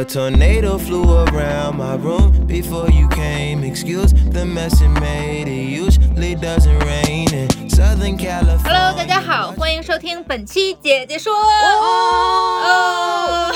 [0.00, 3.62] A tornado flew around my room before you came.
[3.62, 5.46] Excuse the mess it made.
[5.46, 8.64] It usually doesn't rain in Southern California.
[8.64, 11.34] Hello，大家好，欢迎收听本期姐姐说。
[11.34, 13.52] 哦，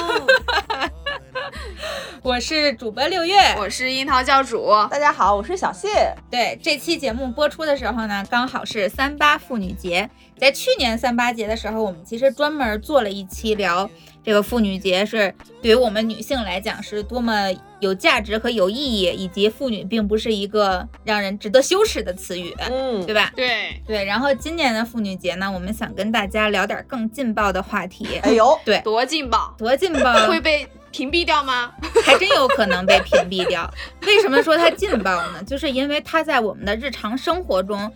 [2.20, 6.14] 我是主播六月，我是樱桃教主，大家好，我是小谢。
[6.30, 10.10] 对，这期节目播出的时候呢，刚好是三八妇女节。
[10.36, 13.88] 在去年三八节的时候，我们其实专门做了一期聊
[14.24, 23.30] 这个妇女节是对于我们女性来讲是多么有价值和有意义，以及妇女并不是一个让人值得羞耻的词语，嗯，对吧？
[23.36, 24.02] 对对。
[24.04, 28.18] 然后今年的妇女节呢，我们想跟大家聊点更劲爆的话题。
[28.22, 31.70] 哎呦，对，多劲爆，多劲爆，会被屏蔽掉吗？
[32.02, 33.70] 还真有可能被屏蔽掉。
[34.06, 35.42] 为什么说它劲爆呢？
[35.44, 37.92] 就是因为它在我们的日常生活中。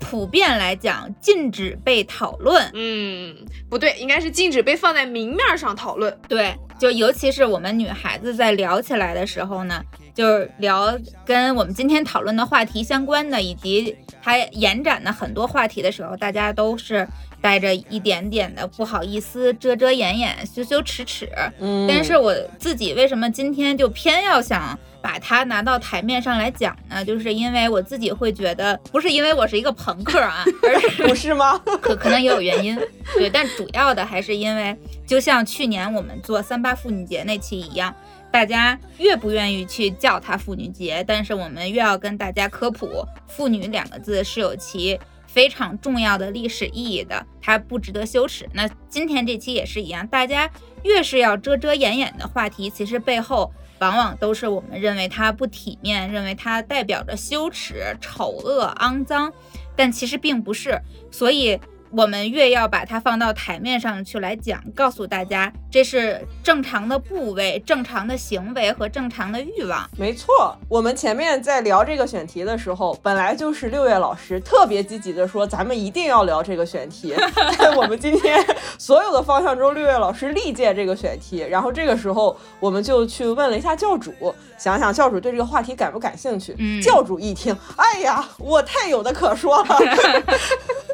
[0.00, 2.70] 普遍来讲，禁止被讨论。
[2.74, 3.34] 嗯，
[3.68, 6.16] 不对，应该是禁止被放在明面上讨论。
[6.28, 9.82] 对，就尤其是我们女孩子在聊起来的时候呢，
[10.14, 17.06] 就是聊跟我们今天讨论的话题相关的，以及它延展的很多话题的时候，大家都是
[17.40, 21.28] 带着一点点的不好意思、遮遮掩掩、羞羞耻耻。
[21.58, 24.78] 嗯，但是我自己为什么今天就偏要想？
[25.04, 31.60] 把它拿到台面上来讲呢，就是因为我自己会觉得，不是因为我是一个朋克啊， 而是不是吗？
[31.82, 32.74] 可可能也有原因，
[33.14, 34.74] 对，但主要的还是因为，
[35.06, 37.94] 就像去年我们做三八妇女节那期一样，
[38.34, 44.98] 大家越不愿意去叫它妇女节，但是我们越要跟大家科普，妇女两个字是有其
[45.28, 48.48] 非常重要的历史意义的，它不值得羞耻。
[48.52, 50.50] 那今天这期也是一样，大家
[50.82, 53.52] 越是要遮遮掩掩的话题，其实背后。
[53.80, 59.30] 往往都是我们认为它不体面，认为它代表着羞耻、丑恶、肮脏，
[59.76, 60.80] 但其实并不是，
[61.12, 61.60] 所以。
[61.96, 69.88] 我们越要把它放到台面上去来讲，告诉大家这是正常的部位、正常的行为和正常的欲望。
[69.96, 77.14] 没错，我们前面在聊这个选题的时候，本来就是六月老师特别积极的说，咱们一定要聊这个选题。
[77.56, 78.44] 在我们今天
[78.76, 81.46] 所有的方向中，六月老师力荐这个选题。
[81.48, 84.12] 然后这个时候，我们就去问了一下教主，
[84.58, 86.56] 想想教主对这个话题感不感兴趣？
[86.58, 89.78] 嗯，教主一听，哎呀，我太有的可说了。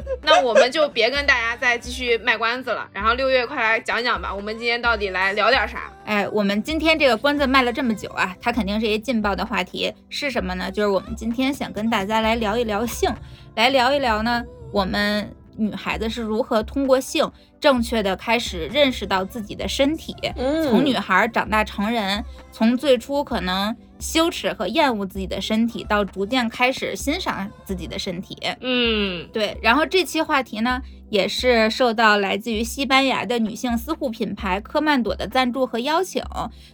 [0.23, 5.91] 那我们就别跟大家再继续卖关子了，然后六月快来讲讲吧，我们今天到底来聊点啥？
[6.05, 10.69] 哎，我们今天这个关子卖了这么久啊，它肯定是一劲爆的话题，是什么呢？
[10.71, 13.11] 就是我们今天想跟大家来聊一聊性，
[13.55, 17.29] 来聊一聊呢，我们女孩子是如何通过性
[17.59, 20.15] 正确的开始认识到自己的身体，
[20.69, 23.75] 从女孩长大成人，从最初可能。
[24.01, 28.35] 羞耻和厌恶自己的身体，到逐渐开始欣赏自己的身体。
[28.59, 29.55] 嗯，对。
[29.61, 30.81] 然后这期话题呢，
[31.11, 36.23] 也是受到来自于西班牙的女性私护品牌科曼朵的赞助和邀请，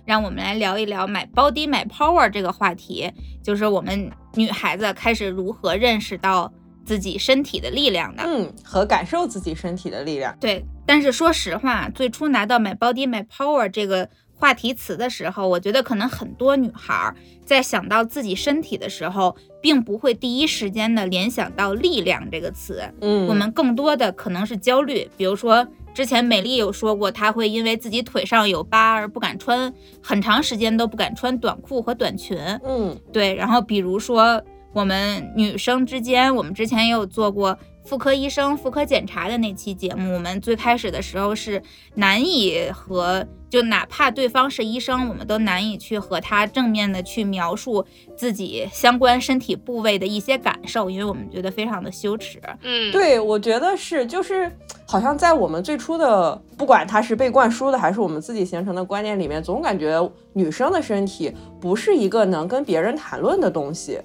[0.06, 3.12] 让我们来聊一聊买 body 买 power 这个话题，
[3.44, 6.50] 就是我们女孩子开始如何认识到
[6.88, 10.36] 自己身体的力量的，嗯，和感受自己身体的力量。
[10.40, 10.66] 对。
[10.86, 14.10] 但是说实话，最初拿到买 body 买 power 这个。
[14.40, 17.12] 话题词的时候，我觉得可能很多女孩
[17.44, 22.84] 在想到自己身体的时候，并不会第一时间的联想到“力量”这个词。
[23.02, 25.10] 嗯，我们更多的可能是焦虑。
[25.18, 32.38] 比如说，之前美丽有说过，她会因为自己腿上有疤而不敢穿很长时间都不敢穿短裤和短裙。
[32.64, 33.34] 嗯，对。
[33.34, 34.40] 然后比如说，
[34.74, 37.58] 我们女生之间，我们之前也有做过。
[37.86, 47.86] 妇科医生妇科检查的那期节目，我们最开始的时候是难以和，就哪怕对方是医生，我们都难以去和他正面的去描述
[48.18, 52.42] 自己相关身体部位的一些感受，因为我们觉得非常的羞耻。
[52.62, 54.52] 嗯，对，我觉得是，就是
[54.86, 59.98] 好像在我们最初的，不管他是被灌输的，还是我们自己形成的观念里面，总感觉
[60.34, 63.98] 女生的身体不是一个能跟别人谈论的东西，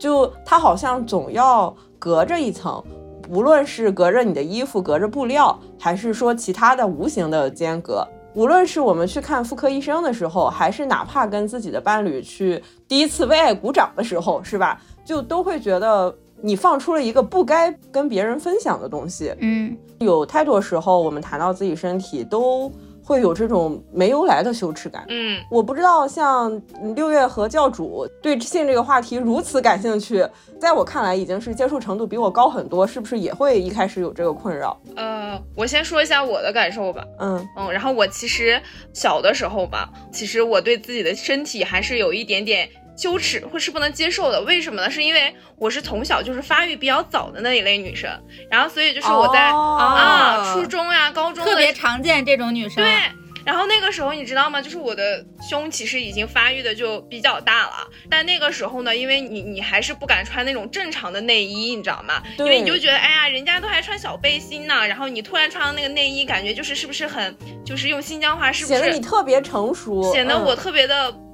[0.00, 2.82] 就它好像总要隔着一层。
[3.28, 8.04] 无论是隔着你的衣服，隔着布料，还是说其他的无形的间隔，
[8.34, 14.82] 无论是我们去看妇科医生的时候，还是哪怕跟自己的伴侣去第一次为爱鼓掌的时候，是吧？
[15.04, 19.32] 就都会觉得你放出了一个不该跟别人分享的东西。
[19.38, 22.72] 嗯，有太多时候，我们谈到自己身体，都
[23.10, 25.04] 会有这种没由来的羞耻感。
[25.08, 26.62] 嗯，我不知道，像
[26.94, 30.24] 六月和教主对性这个话题如此感兴趣，
[30.60, 34.80] 在我看来已经是接受程度比我高很多，是不是也会一开始有这个困扰？
[34.94, 37.04] 呃，我先说一下我的感受吧。
[37.18, 38.62] 嗯嗯，然后我其实
[38.92, 42.68] 小的时候吧，其实我对自己的身体还是有一点点
[43.00, 44.42] 羞耻，或是不能接受的。
[44.42, 44.90] 为什么呢？
[44.90, 48.10] 是因为我是从小就是发育比较早的那一类女生，
[48.50, 52.76] 然后所以就是我在、哦啊初中呀、高中特别常见这种女生。
[52.76, 52.92] 对，
[53.44, 54.60] 然后那个时候你知道吗？
[54.60, 62.22] 就是我的胸其实已经发育的就比较大了，但那个时候呢，因为你你还是不敢穿那种正常的内衣，你知道吗？
[62.38, 71.29] 因为你就觉得哎呀，人家都还穿小背心呢，然后你突然穿上那个内衣，感觉就是是不是很就是用新疆话是不是显得是你特别成熟，嗯显得我特别的嗯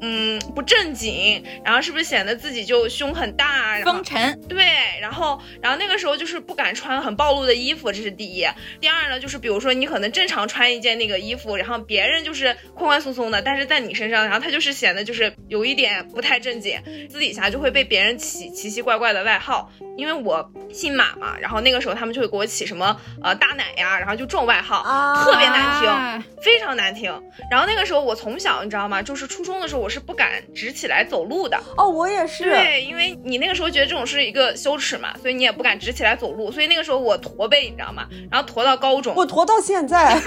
[0.54, 4.64] 不正经，然后是不是显得自己就胸很大，风尘，对，
[5.00, 8.46] 然后然后那个时候就是不敢穿很暴露的衣服，这是第一。
[8.80, 16.78] 第二呢，就是比如说你可能正常穿一件那个衣服，然后别人就是宽宽松松的，但是在你身上，然后他就是显得就是有一点不太正经，
[17.10, 19.70] 私底下就会被别人起奇奇怪怪的外号。
[19.96, 25.88] 因为我姓马嘛，然后那个时候他们就会给我起什么呃大奶呀，然后就这种外号，啊特别难听。
[25.88, 27.10] 啊非常难听。
[27.50, 29.02] 然后那个时候我从小你知道吗？
[29.02, 31.58] 就是初中的时候我是不敢直起来走路的。
[31.76, 36.50] 哦，我也是，对，因为你那个时候觉得这种是一个羞耻嘛，所以你也不敢直起来走路。
[36.50, 38.06] 所以那个时候我驼背，你知道吗？
[38.30, 40.16] 然后驼到高中，我驼到现在，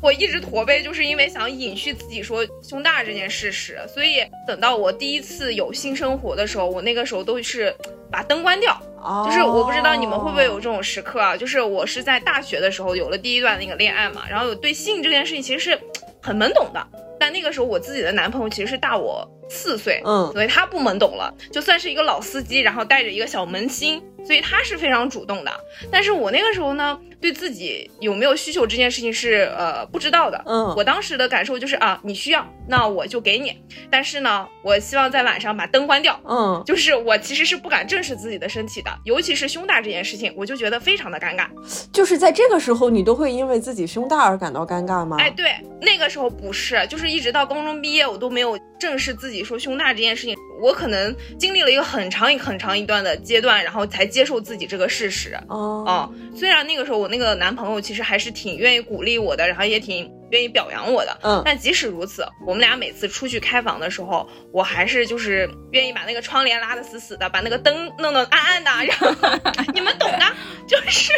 [0.00, 3.78] 我一直驼背，就是因为想隐去自己说胸大这件事实。
[3.92, 7.74] 所以等到我第一次有性生活的时候，我那个时候都是
[8.10, 8.80] 把灯关掉。
[9.24, 11.36] 就是我不知道你们会不会有这种时刻啊？
[11.36, 15.78] 就是我是在大学的时候有了第一段那个恋爱嘛，然后有对性这件事情其实是
[16.20, 16.86] 很懵懂的。
[17.18, 25.52] 但那个时候我自己的男朋友其实是大我四岁，嗯所以他不懵懂了，就算是一个老司机，然后带着一个小萌新，所以他是非常主动的。
[25.90, 30.42] 但是我那个时候呢，对自己有没有需求这件事情是呃不知道的。
[30.46, 33.56] 嗯我当时的感受就是啊，你需要，那我就给你。
[33.90, 36.18] 但是呢，我希望在晚上把灯关掉。
[36.24, 41.46] 嗯，就是我其实是不敢正视自己的身体的，尤其是胸大这件事情，我就觉得非常的尴尬。
[41.92, 45.16] 就是在这个时候，你都会因为自己胸大而感到尴尬吗？
[45.20, 50.36] 哎，对，那个时候不是，就是一直到高中毕业，我都没有正视自己说胸大这件事情。
[50.58, 55.36] 我可能经历了一个很长一很长一段的阶段，然后才接受自己这个事实。
[55.48, 69.08] 哦啊、虽然那个时候我那个男朋友其实还是挺愿意鼓励我的，然后也挺愿意表扬我的，嗯但即使如此，我们俩每次出去开房的时候，我还是就是愿意把那个窗帘拉得死死的，把那个灯弄得暗暗的，然后
[69.72, 70.26] 你们懂的，
[70.68, 71.10] 就是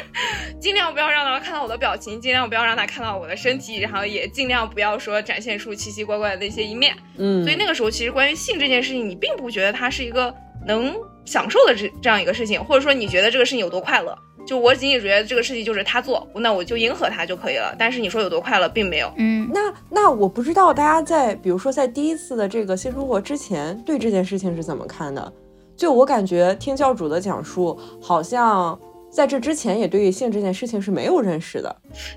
[0.60, 6.94] 尽量不要让他看到我的表情，尽量不要让他看到我的身体，然后也尽量不要说展现出奇奇怪怪的那些一面。
[7.16, 10.32] 嗯，所以那个时候，其实关于性这件事情，你并不觉得它是一个
[10.64, 10.94] 能
[11.24, 14.16] 享受的这这样一个事情，或者说你觉得这个事情有多快乐。
[14.48, 17.76] 就我仅仅觉得这个事情就是他做，那我就迎合他就可以了。
[17.78, 19.12] 但是你说有多快乐，并没有。
[19.18, 19.60] 嗯，那
[19.90, 25.30] 那我不知道大家在比如说在第一次的这个性生活之前，对这件事情是怎么看的？
[25.76, 28.76] 就我感觉听教主的讲述，好像
[29.10, 31.74] 在这之前也对于性这件事情是没有认识的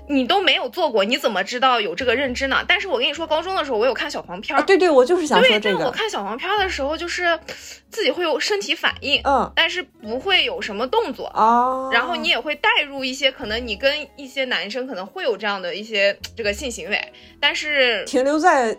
[0.08, 2.64] 你都没有做过，你怎么知道有这个认知呢？
[2.68, 4.64] 但是我跟你说，高中的时候我有看小黄片儿，啊。
[4.64, 7.38] 对对，我就是想对，说这个，但我看小黄片儿的时候，就是
[7.90, 11.26] 自己会有身体反应，嗯但是不会有什么动作。
[11.26, 18.76] 啊，然后你也会带入一些可能你跟一些男生可能会有这样的一些这个性行为，但是停留在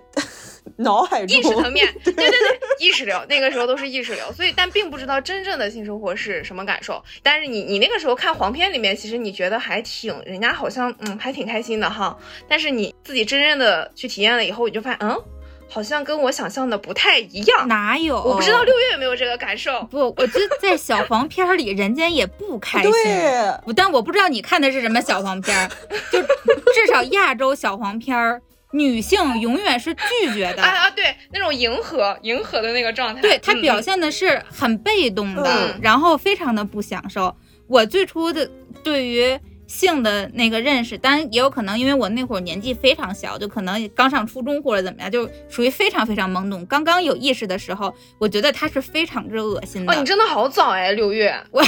[0.78, 7.04] 脑海中意识层面， 对对对，意识流，那个时候都是意识流，所以但并不知道真正的性生活是什么感受。
[7.22, 12.18] 但是你你那个时候看黄片里面，其实你觉得还挺，人家好像嗯还挺开心的哈。
[12.48, 15.24] 但是你自己真正的去体验了以后，你就发现嗯，
[15.70, 17.68] 好像跟我想象的不太一样。
[17.68, 18.16] 哪有？
[18.22, 19.82] 我不知道六月有没有这个感受。
[19.84, 22.92] 不，我觉得在小黄片儿里，人家也不开心。
[22.92, 25.70] 对，但我不知道你看的是什么小黄片儿，
[26.12, 28.42] 就至少亚洲小黄片儿，
[28.74, 30.62] 女性永远是拒绝的。
[30.62, 37.34] 啊啊，对，那种迎合迎合的那个状态，对他嗯表现的是很被动的，嗯然后非常的不享受。
[37.68, 38.50] 我最初的
[38.84, 39.40] 对于
[39.74, 46.64] 性的那个认识，当然也有可能因为我那会儿年纪非常小，就可能刚上初中或者怎么样，就属于非常非常懵懂。
[46.68, 49.92] 刚刚有意识的时候，我觉得它是非常之恶心的。
[49.92, 51.36] 哦，你真的好早哎，六月。
[51.50, 51.60] 我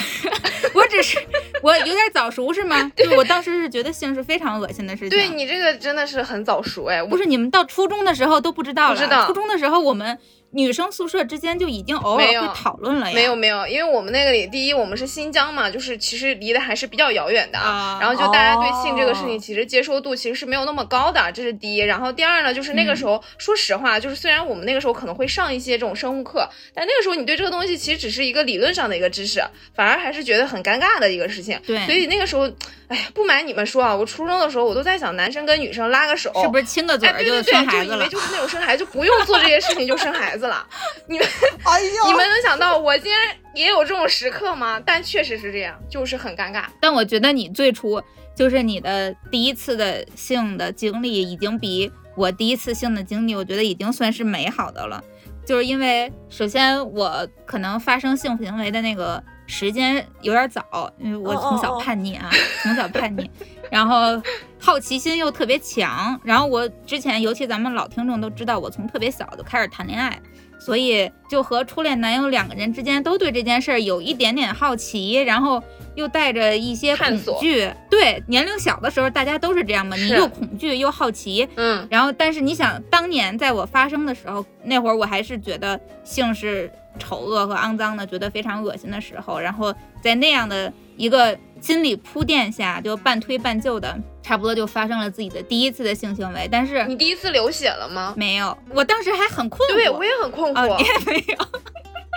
[0.75, 1.17] 我只是
[1.63, 2.89] 我有点早熟是吗？
[2.95, 5.09] 对我当时是觉得性是非常恶心的事情。
[5.09, 8.95] 对你这个真的是很早熟哎，不是你们到初中的时候都不知道了。
[8.95, 10.17] 不知道初中的时候我们
[10.55, 13.13] 女生宿舍之间就已经偶尔会讨论了呀。
[13.13, 21.79] 没有没有，因为我们那个里，第一我们是新疆嘛，就是其实离得还是比较遥远的，啊然后就大家对性这个事哦情其实接受度其实是没有那么高的，这是第一。
[21.79, 29.43] 然后第二呢，就是那个时候，说实话，就是虽然我们那个时候可能会上一些这种生物课，但那个时候你对这个东西其实只是一个理论上的一个知识，
[29.75, 31.59] 反而还是觉得很尴尬的一个事情。
[31.67, 32.49] 对所以那个时候，
[32.87, 38.09] 哎呀，不瞒你们说啊，我初中的时候我都在想，男生跟女生拉个手，是不是亲个嘴就对对对，生孩子了就以为？
[38.09, 40.67] 就是那种生孩子，就不用做这些事情就生孩子了。
[41.07, 41.27] 你们
[41.63, 44.81] 哎呀，你们能想到我竟然也有这种时刻吗？
[44.85, 46.65] 但确实是这样，就是很尴尬。
[46.79, 48.01] 但我觉得你最初
[48.35, 55.03] 就是你的第一次的性的经历，已经比我第一次性的经历，我觉得已经算是美好的了。
[55.45, 62.31] 就是因为首先我可能发生性行为的那个时间有点早，因为我从小哦叛逆啊，
[62.63, 63.29] 从小叛逆，
[63.69, 64.19] 然后
[64.59, 70.19] 好奇心又特别强，然后我之前尤其咱们老听众都知道，我从特别小就开始谈恋爱。
[70.65, 75.61] 所以就和初恋男友两个人之间都对这件事儿有一点点好奇，然后
[75.93, 77.69] 又带着一些恐惧。
[77.87, 81.47] 对，年龄小的时候大家都是这样嘛，你又恐惧又好奇。
[81.55, 93.95] 嗯，然后，但是你想，当年在我发生的时候，那会儿我还是觉得性是丑恶和肮脏的，觉得非常恶心的时候，然后在那样的一个心理铺垫下，就半推半就的，
[94.25, 96.49] 差不多就发生了自己的第一次的性行为。
[96.51, 98.15] 但是你第一次流血了吗？
[98.17, 99.73] 没有，我当时还很困惑。
[99.73, 101.35] 对，我也很困哦，惑，你也没有。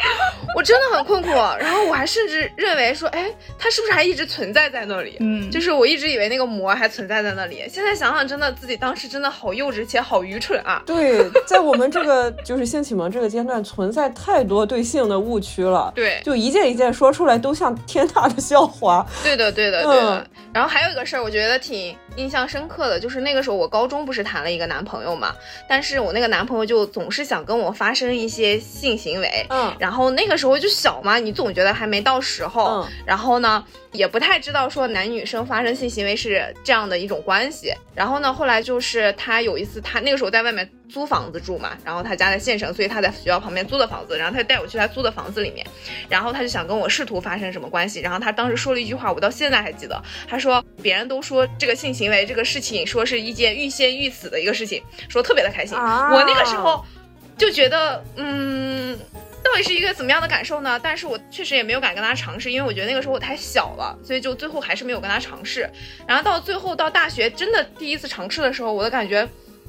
[0.54, 1.56] 我真的很困惑。
[1.58, 5.16] 然后我还甚至认为说，哎，它是不是还一直存在在那里？
[5.20, 7.62] 嗯，就是我一直以为那个膜还存在在那里。
[7.68, 10.80] 现在想想，真的自己当时真的好幼稚且好愚蠢啊！
[10.86, 15.92] 对，在我们这个就是性启蒙这个阶段，存在太多对性的误区了。
[15.94, 19.04] 对，就一件一件说出来都像天大的笑话。
[19.22, 20.18] 对的，对的，对的。
[20.18, 25.34] 嗯然后还有一个事儿，我觉得挺印象深刻的，就是那个时候我高中不是谈了一个男朋友嘛，
[25.68, 29.46] 但是我那个男朋友就总是想跟我发生一些性行为。
[29.50, 37.72] 嗯然后那个时候就小嘛，你总觉得还没到时候，嗯然后呢也不太知道说男女生发生性行为是这样的一种关系。
[37.94, 45.66] 然后呢，后来就是他有一次，他那个时候在外面租房子住嘛，然后他家在县城，所以他在学校旁边租的房子，然后他就带我去他租的房子里面，
[46.08, 55.76] 然后他就想跟我试图发生什么关系，然后他当时说了一句话，我到现在还记得，他说别人都说这个性行为这个事情说是一件欲仙欲死的一个事情，说特别的开心。
[55.76, 56.84] 啊我那个时候
[57.36, 58.98] 就觉得，嗯。
[59.40, 60.78] 到底是一个怎么样的感受呢？
[60.82, 65.70] 但是我确实也没有敢跟他尝试，因为我觉得那个时候我太小了，所以就最后还是没有跟他尝试。
[66.06, 69.26] 然后到最后到大学真的第一次尝试的时候，我的感觉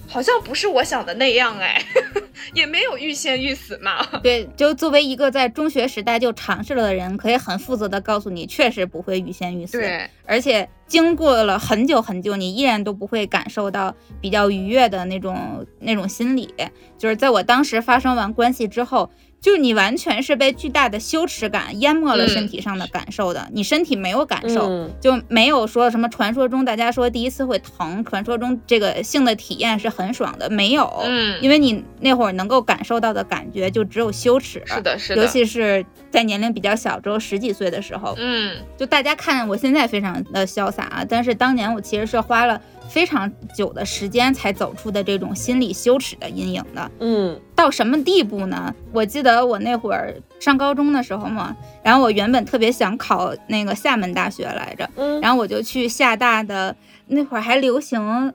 [0.09, 1.81] 好像不是我想的那样哎，
[2.55, 4.03] 也没有欲仙欲死嘛。
[4.23, 16.53] 对，就作为一个在中学时代就尝试了的人，可以很负责的告诉你，确实不会欲仙欲死。，对，而且经过了很久很久，你依然都不会感受到比较愉悦的那种那种心理。
[16.97, 19.09] 就是在我当时发生完关系之后，
[19.41, 22.29] 就是你完全是被巨大的羞耻感淹没了嗯。
[22.29, 24.69] 身体上的感受的，你身体没有感受。
[24.69, 24.91] 嗯。
[24.99, 31.41] 就没有说什么传说中大家说第一次会疼，传说中这个性的体验是很爽的，没有，嗯。
[31.41, 46.91] 因为你那会儿能够感受到的感觉就只有羞耻，是的，是的，尤其是在年龄比较小，只有十几岁的时候，嗯，就大家看我现在非常的潇洒啊，但是当年我其实是花了非常久的时间才走出的这种心理羞耻的阴影的。
[46.99, 48.73] 嗯到什么地步呢？
[48.93, 56.73] 我记得我那会儿上高中的时候嘛，然后我原本特别想考那个厦门大学来着，嗯，然后我就去厦大的
[57.07, 58.33] 那会儿还流行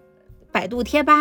[0.55, 1.21] 百度贴吧，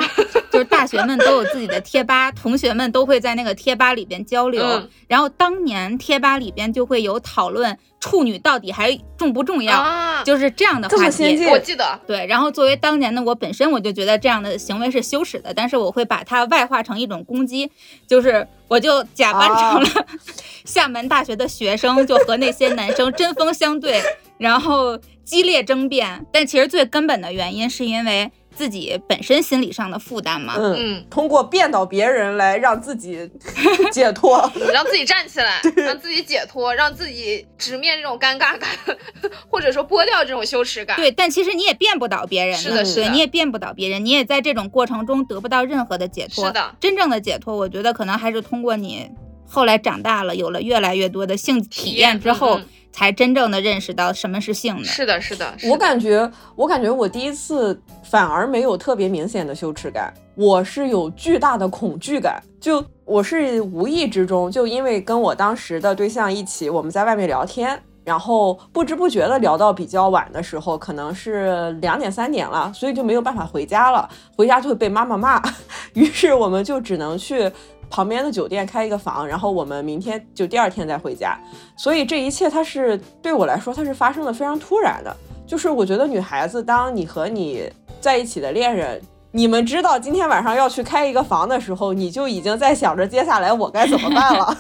[0.51, 4.63] 就是大学们都有自己的贴吧，同学们都会在那个贴吧里边交流。
[4.63, 11.45] 嗯然后当年贴吧里边就会有讨论处女到底还重不重要，啊，就是这样的话题。
[11.45, 17.69] 我记得，对，然后作为当年的我本身，我就觉得这样的行为是羞耻的，但是我会把它外化成一种攻击，
[18.07, 20.05] 就是我就假扮成了
[20.65, 24.01] 厦门大学的学生，就和那些男生针锋相对，
[24.39, 26.25] 然后激烈争辩。
[26.31, 30.55] 但其实最根本的原因是因为自己本身心理上的负担嘛。
[30.57, 33.29] 嗯，嗯，通过变倒别人来让自己
[33.91, 34.51] 解脱。
[34.71, 38.69] 让自己站起来，让自己解脱，让自己直面这种尴尬感，
[39.49, 40.97] 或者说剥掉这种羞耻感。
[40.97, 46.45] 对，但其实你也变不倒别人是的是的对，你也变不倒别人，你也在这种过程中得不到任何的解脱。
[46.45, 49.09] 是的，真正的解脱，我觉得可能还是通过你
[49.47, 52.59] 后来长大了，有了越来越多的性体验之后，
[52.91, 54.83] 才真正的认识到什么是性的。
[54.83, 62.41] 是的，是的，是我感觉，我感觉我第一次反而没有特别明显的羞耻感，我是有巨大的恐惧感。
[62.59, 74.09] 就我是无意之中，就因为跟我当时的对象一起，我们在外面聊天，然后不知不觉的聊到比较晚的时候，可能是两点三点了，所以就没有办法回家了。
[74.37, 75.41] 回家就会被妈妈骂，
[75.93, 77.51] 于是我们就只能去。
[77.93, 81.39] 旁边的酒店开一个房，然后我们明天就第二天再回家。
[81.77, 85.15] 所以这一切它是对我来说，它是发生的非常突然的。
[85.45, 87.71] 就是我觉得女孩子，当你和你
[88.01, 94.57] 在一起的恋人，你们知道今天晚上要去开一个房的时候，你就已经在想着接下来我该怎么办了。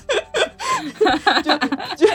[1.43, 1.51] 就
[1.95, 2.07] 就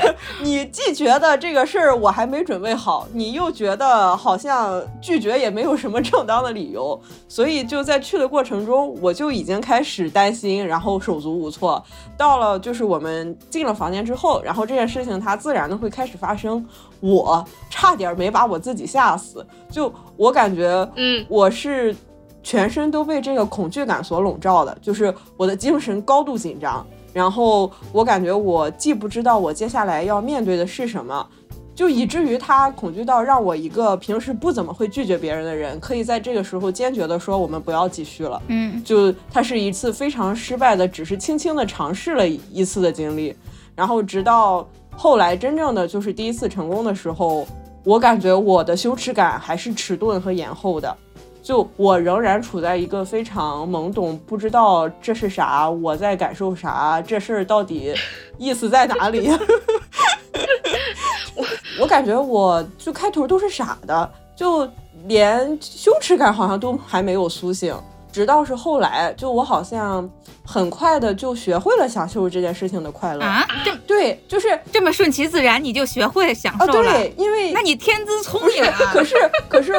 [0.43, 11.83] 你既觉得这个事儿我还没准备好，你又觉得好像拒绝也没有什么正当的理由，所以就在去的过程中，我就已经开始担心，然后手足无措。
[12.17, 16.65] 到了就是我们进了房间之后，然后这件事情它自然的会开始发生，
[17.01, 19.47] 我差点没把我自己吓死。
[19.71, 21.95] 就我感觉，嗯，我是
[22.43, 26.87] 全身都被这个恐惧感所笼罩的，就是我的精神高度紧张。
[27.12, 31.27] 然后我感觉我既不知道我接下来要面对的是什么，
[31.75, 38.43] 就以至于他恐惧到让我一个平时不怎么会拒绝别人的人，可以在这个时候坚决的说我们不要继续了。
[38.49, 43.35] 嗯，就它是一次非常失败的，只是轻轻的尝试了一次的经历。
[43.75, 47.47] 然后直到后来真正的就是第一次成功的时候，
[47.85, 50.97] 我感觉我的羞耻感还是迟钝和延后的。
[51.49, 57.95] 就我仍然处在一个非常懵懂，不知道这是啥，我在感受啥，这事儿到底
[58.37, 59.31] 意思在哪里？
[61.35, 61.47] 我
[61.81, 64.69] 我感觉我就开头都是傻的，就
[65.07, 67.75] 连羞耻感好像都还没有苏醒。
[68.11, 70.09] 直到是后来，就我好像
[70.45, 76.93] 很快的就学会了享受这件事情的快乐啊，这对，就是这么顺其自然，你就学会享受了。
[76.93, 78.73] 对，因为那你天资聪明啊。
[78.93, 79.15] 可是，
[79.49, 79.73] 可是，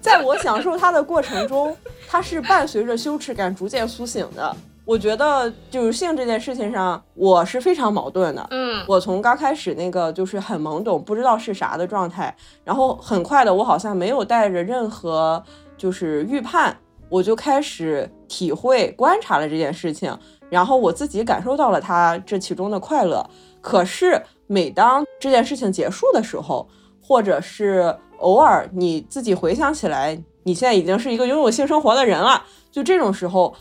[0.00, 4.54] 在我享受它的过程中，它是伴随着羞耻感逐渐苏醒的。
[4.84, 8.46] 我觉得就是性这件事情上，我是非常矛盾的。
[8.50, 15.42] 嗯，我从刚开始那个就是很懵懂，不知道是啥的状态，然后很快的，我好像没有带着任何
[15.78, 16.76] 就是预判。
[17.08, 20.16] 我就开始体会、观察了这件事情，
[20.50, 23.24] 然后我自己感受到了它这其中的快乐。
[23.60, 26.68] 可是每当这件事情结束的时候，
[27.02, 33.54] 或者是偶尔你自己回想起来，你现在已经是一个拥有性生活的人了，就这种时候，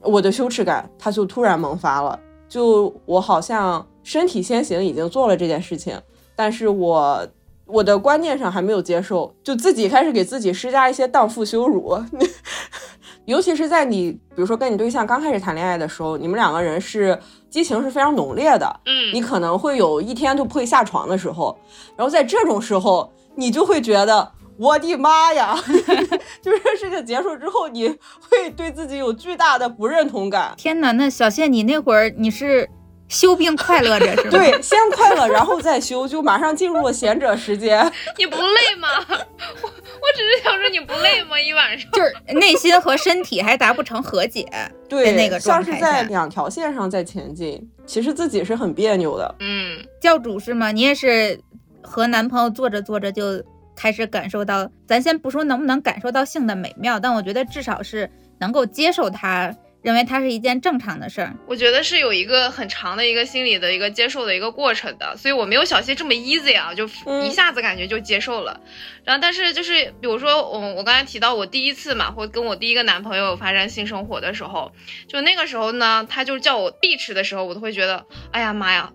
[0.00, 2.18] 我的羞耻感它就突然萌发了。
[2.48, 6.00] 就我好像身体先行已经做了这件事情，
[6.34, 7.26] 但是我
[7.72, 11.98] 我的观念上还没有接受，就自己开始给自己施加一些荡妇羞辱。
[13.26, 17.16] 尤其是在你，比如说跟你对象刚开始谈恋爱的时候，你们两个人是
[17.48, 21.56] 激情是非常浓烈的，嗯，你可能会有一天都不会下床的时候，
[21.96, 25.56] 然后在这种时候，你就会觉得我的妈呀，
[26.42, 30.54] 就是事情结束之后，你会对自己有巨大的不认同感。
[30.56, 32.68] 天哪，那小谢，你那会儿你是？
[33.10, 34.30] 休并快乐着是吗？
[34.30, 37.84] 对，先快乐，然后再休，就马上进入了贤者时间。
[38.16, 38.88] 你不累吗？
[39.08, 41.38] 我我只是想说你不累吗？
[41.38, 44.46] 一晚上就是内心和身体还达不成和解，
[44.88, 49.34] 对那个像是在两条线上在前进，其实自己是很别扭的。
[49.40, 50.70] 嗯，教主是吗？
[50.70, 51.38] 你也是
[51.82, 53.42] 和男朋友做着做着就
[53.74, 59.52] 开始感受到，咱先不说能不能感受到性的美妙，但我觉得至少是能够接受它。
[59.82, 66.88] 认为它是一件正常的事儿，我觉得是有一个很长的一个心理的一个接受的一个过程的，所以我没有小溪这么 easy 啊，就
[67.24, 68.60] 一下子感觉就接受了。
[69.04, 74.70] 然后，但是就是比如说我我刚才提到我第一次嘛，或跟我第一个男朋友发生性生活的时候，
[75.08, 78.92] 就那个时候呢，他就叫我 bitch 的时候，我都会觉得，哎呀妈呀，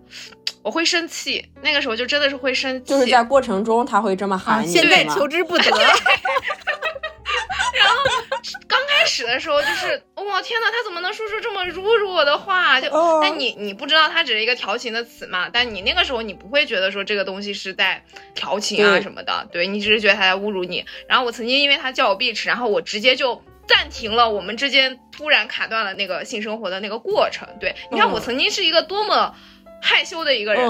[0.62, 1.44] 我会生气。
[1.62, 5.64] 那个时候就真的是会生气，就是在过程中他会这么喊你，现在求之不得。
[7.74, 7.94] 然后
[8.68, 12.80] 刚开始的时候就是，哇天呐，他怎么能说出这么侮辱我的话？
[12.80, 12.88] 就，
[13.20, 15.48] 但你你不知道他只是一个调情的词嘛？
[15.52, 18.02] 但你那个时候你不会觉得说这个东西是在
[18.34, 20.84] 调情啊什么的，对你只是觉得他在侮辱你。
[21.08, 27.48] 然后我曾经因为他叫我闭齿，然后我直接就暂停了我们之间突然卡断了那个性生活的那个过程。
[27.60, 29.34] 对，你看我曾经是一个多么
[29.82, 30.64] 害羞的一个人，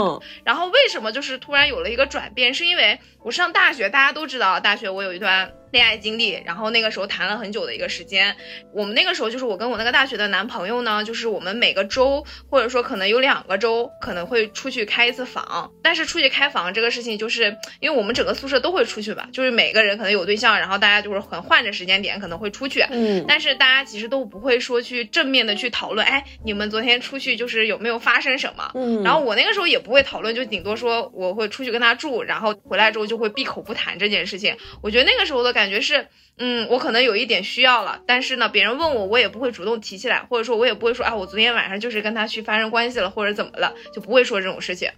[0.44, 2.52] 然后为什么就是突然有了一个转变？
[2.52, 5.52] 是因为我上大学，大家都知道，大学我有一段。
[5.72, 8.34] 恋爱经历，然后那个时候谈了很久的一个时间。
[8.72, 15.70] 我们那个时候就是我跟我那个大学的男朋友呢，就是我们每个周或者说可能有两个周可能会出去开一次房。
[15.82, 22.86] 但是出去开房这个事情，就是因为我们整个宿舍都会出去吧，就是每个人可能有对象，然后大家就是很换着时间点可能会出去。
[22.90, 23.24] 嗯。
[23.26, 28.70] 但是大家其实都不会说去正面的去讨论，哎，你们昨天出去就是有没有发生什么？
[28.76, 29.02] 嗯。
[29.02, 34.56] 然后我那个时候也不会讨论，就顶多说我会出去跟他住，然后回来之后就会闭口不谈这件事情。
[34.82, 36.06] 我觉得那个时候的感觉是。
[36.38, 44.90] 嗯，我可能有一点需要了，但是呢，别人问我，我也不会主动提起来，或者说，我也不会说啊，我昨天晚上就是跟他去发生关系了，或者怎么了，就不会说这种事情。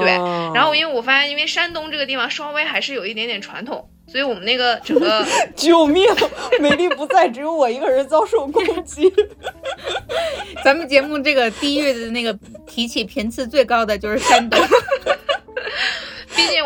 [0.00, 0.12] 对，
[0.54, 5.22] 然后因为我发现，因为山东这个地方稍微还是有一点点传统，所以我们那个整个
[5.54, 6.02] 救命，
[6.60, 9.12] 美丽不在，只有我一个人遭受攻击。
[10.64, 12.32] 咱们节目这个地域的那个
[12.66, 14.58] 提起频次最高的就是山东。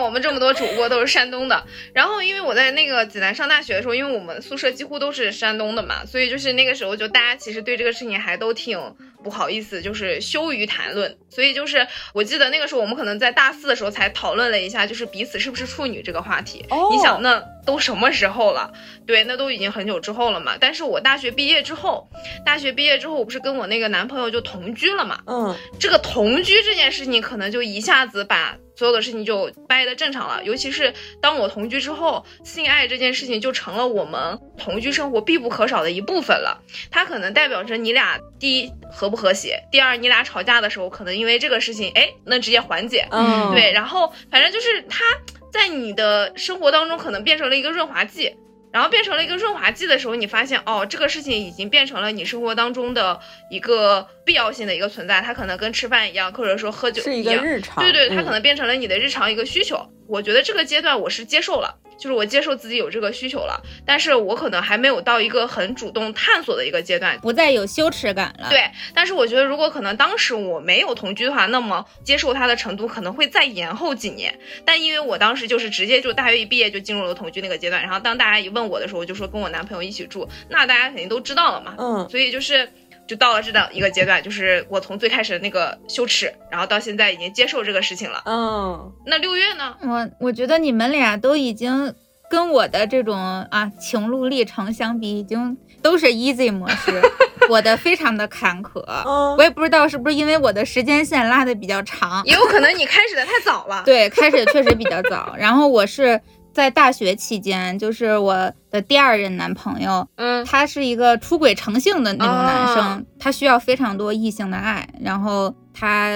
[0.02, 11.16] 我们这么多主播都是山东的，然后因为我在那个济南上大学的时候，因为我们宿舍几乎都是山东的嘛，所以就是那个时候就大家其实对这个事情还都挺不好意思，就是羞于谈论。
[11.28, 16.64] 所以就是我记得那个时候我们可能在大四的时候才讨论了一下，就是彼此是不是处女这个话题。
[16.70, 18.72] 哦你想那都什么时候了？
[19.06, 20.56] 对，那都已经很久之后了嘛。
[20.58, 22.08] 但是我大学毕业之后，
[22.44, 30.42] 大学毕业之后我不是跟我那个男朋友就同居了嘛，嗯，这个同居这件事情，可能就一下子把所有的事情就掰的正常了。
[30.42, 36.62] 尤其是当我同居之后，性爱这件事情就成了我们同居生活必不可少的一部分了。
[36.90, 43.06] 它可能代表着你俩第一和不和谐，第二你俩吵架的时候，可能因为这个事情，哎，能直接缓解。
[43.10, 45.04] 嗯，对，然后反正就是他
[45.52, 48.34] 在你的生活当中可能变成了一个润滑剂。
[48.72, 53.18] 然后变成了一个润滑剂的时候，你发现哦，这个事情已经变成了你生活当中的
[53.50, 57.44] 一个必要性的一个存在，它可能跟吃饭一样，或者说喝酒是一个样。
[57.44, 57.82] 日常。
[57.82, 59.76] 对对，它嗯可能变成了你的日常一个需求。
[60.10, 67.16] 我觉得这个阶段我是接受了，就是我接受自己有这个需求了，但是我可能还没有到一个很主动探索的一个阶段。
[67.20, 74.36] 不再有羞耻感了。，对，但是我觉得如果可能当时我没有同居的话，那么接受他的程度可能会再延后几年。
[74.64, 81.74] 但因为我当时就是直接就大学一毕业就进入了同居那个阶段，然后当大家一问我的时候，我就说跟我男朋友一起住，那大家肯定都知道了嘛。
[81.78, 82.68] 嗯，所以就是
[83.10, 88.22] 就到了这样一个阶段，就是我从最开始的那个羞耻，然后到现在已经接受这个事情了。
[88.24, 89.74] 嗯，那六月呢？
[89.82, 91.92] 我我觉得你们俩都已经
[92.30, 93.18] 跟我的这种
[93.50, 97.02] 啊情路历程相比，已经都是 easy 模式，
[97.50, 98.80] 我的非常的坎坷。
[99.04, 103.82] 嗯我也不知道是不是因为我的时间线拉的比较长，也有可能你开始的太早了。
[103.84, 105.34] 对，开始确实比较早。
[105.36, 106.20] 然后我是
[106.52, 116.10] 在大学期间，就是我的第二任男朋友，嗯他是一个出轨成性的那种男生，啊他需要非常多异性的爱，然后他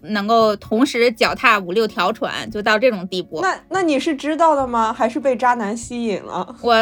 [0.00, 3.40] 能够同时脚踏五六条船，就到这种地步。
[3.42, 4.92] 那那你是知道的吗？
[4.92, 6.56] 还是被渣男吸引了？
[6.62, 6.74] 我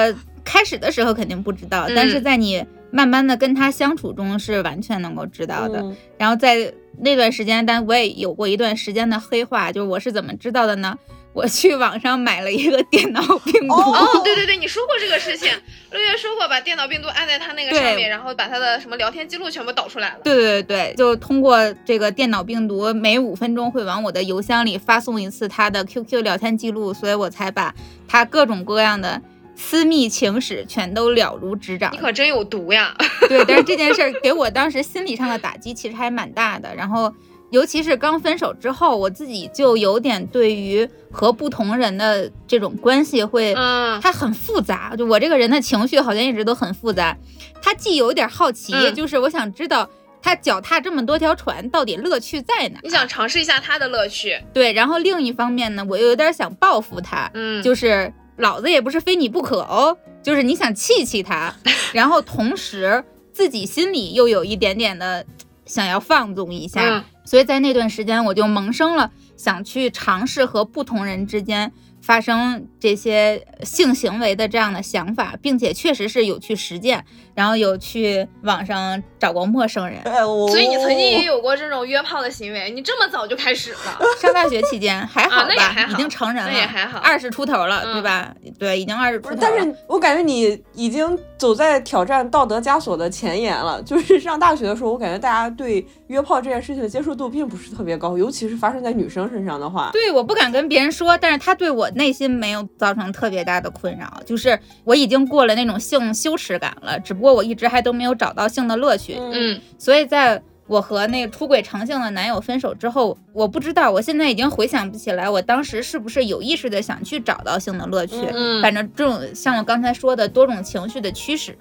[0.45, 5.81] 开始的时候肯定不知道，嗯但是在你慢慢的跟他相处中是完全能够知道的。
[5.81, 10.97] 嗯然后在那段时间，但我也有过一段时间的黑化，就是我是怎么知道的呢？
[11.35, 13.75] 我去网上买了一个电脑病毒。
[13.75, 15.53] 哦 哦，对对对，你说过这个事情，
[15.90, 20.20] 六月说过把电脑病毒按在他那个上面，然后把他的什么聊天记录全部导出来了。
[20.23, 27.75] 对对对，就通过这个电脑病毒，每五分钟会往我的邮箱里发送一次他的 QQ 聊天记录，所以我才把
[28.07, 29.20] 他各种各样的
[29.57, 31.99] 私密情史全都了如指掌你。
[31.99, 32.94] 可真有毒呀！
[33.29, 36.75] 对，但是这件事儿给我当时心理上的打击其实还蛮大的。
[36.77, 37.12] 然后，
[37.55, 44.95] 尤其是刚分手之后，我自己就有点对于和不同人的这种关系会，嗯它很复杂。
[44.97, 47.17] 就我这个人的情绪好像一直都很复杂，
[47.62, 49.88] 他既有点好奇，嗯就是我想知道。
[50.27, 52.81] 他脚踏这么多条船，到底乐趣在哪？
[52.83, 61.55] 你想尝试一下他的乐趣，对，然后另一方面呢，我又有点想报复他，嗯，就是老子也不是非你不可哦，就是你想气气他，
[61.93, 65.27] 然后同时自己心里又有一点点的
[65.67, 71.73] 想要放纵一下，嗯所以在那段时间我就萌生了想去尝试和不同人之间
[72.05, 77.03] 发生这些性行为的这样的想法，并且确实是有去实践，
[77.35, 80.03] 然后有去网上找过陌生人。
[80.51, 88.35] 所以你曾经也有过这种约炮的行为，你这么早就开始了，上大学期间还好吧，啊那也还好已经成人了，那也还好二十出头了，嗯对吧？
[88.59, 89.38] 对，已经二十出，头了。
[89.40, 93.83] 但是我感觉你已经走在挑战道德枷锁的前沿了。
[93.83, 99.88] 就是上大学的时候，我感觉大家对约炮这件事情的接受度并不是特别高，尤其是发生在女生身上的话。
[99.93, 118.16] 对，我不敢跟别人说，但是他对我内心没有造成特别大的困扰，就是我已经过了那种性羞耻感了，只不过我一直还都没有找到性的乐趣，嗯，所以在我和那个出轨成性的男友分手之后，我不知道，我现在已经回想不起来，我当时是不是有意识的想去找到性的乐趣。
[118.33, 121.54] 嗯反正这种像我刚才说的多种情绪的驱使，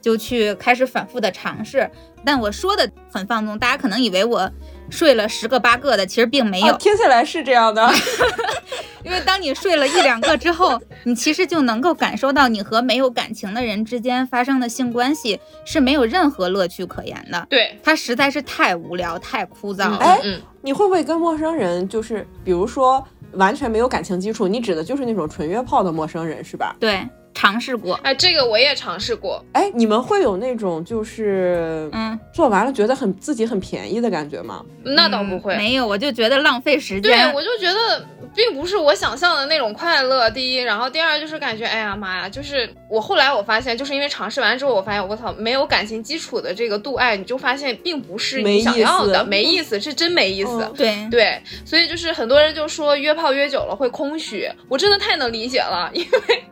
[0.00, 1.88] 就去开始反复的尝试。
[2.24, 4.50] 但我说的很放纵，大家可能以为我
[4.90, 6.74] 睡了十个八个的，其实并没有。
[6.74, 7.90] 啊，听起来是这样的。
[9.04, 17.46] 因为当你睡了一两个之后，你其实就能够感受到你和没有感情的人之间发生的性关系是没有任何乐趣可言的。
[17.48, 19.96] 对，它实在是太无聊、太枯燥了。
[19.98, 26.76] 哎嗯，你会不会跟陌生人，就是比如说完全没有感情基础，你指的就是那种纯约炮的陌生人是吧？
[26.80, 27.06] 对，
[27.38, 27.94] 尝试过。
[28.02, 29.40] 哎，这个我也尝试过。
[29.52, 34.64] 哎，你们会有那种就是嗯，做完了觉得很自己很便宜的感觉吗？
[34.82, 35.56] 那倒不会。
[35.56, 40.28] 没有，我就觉得浪费时间对，我就觉得并不是我想象的那种快乐。
[40.30, 50.50] 第一，然后第二就是感觉，哎呀妈呀，就是我后来我发现，就是因为尝试完之后，我发现我操，没有感情基础的这个度爱，你就发现并不是你想要的，意思没意思，是真没意思。
[50.64, 56.44] 嗯对，对，所以就是很多人就说约炮约久了会空虚，我真的太能理解了，因为。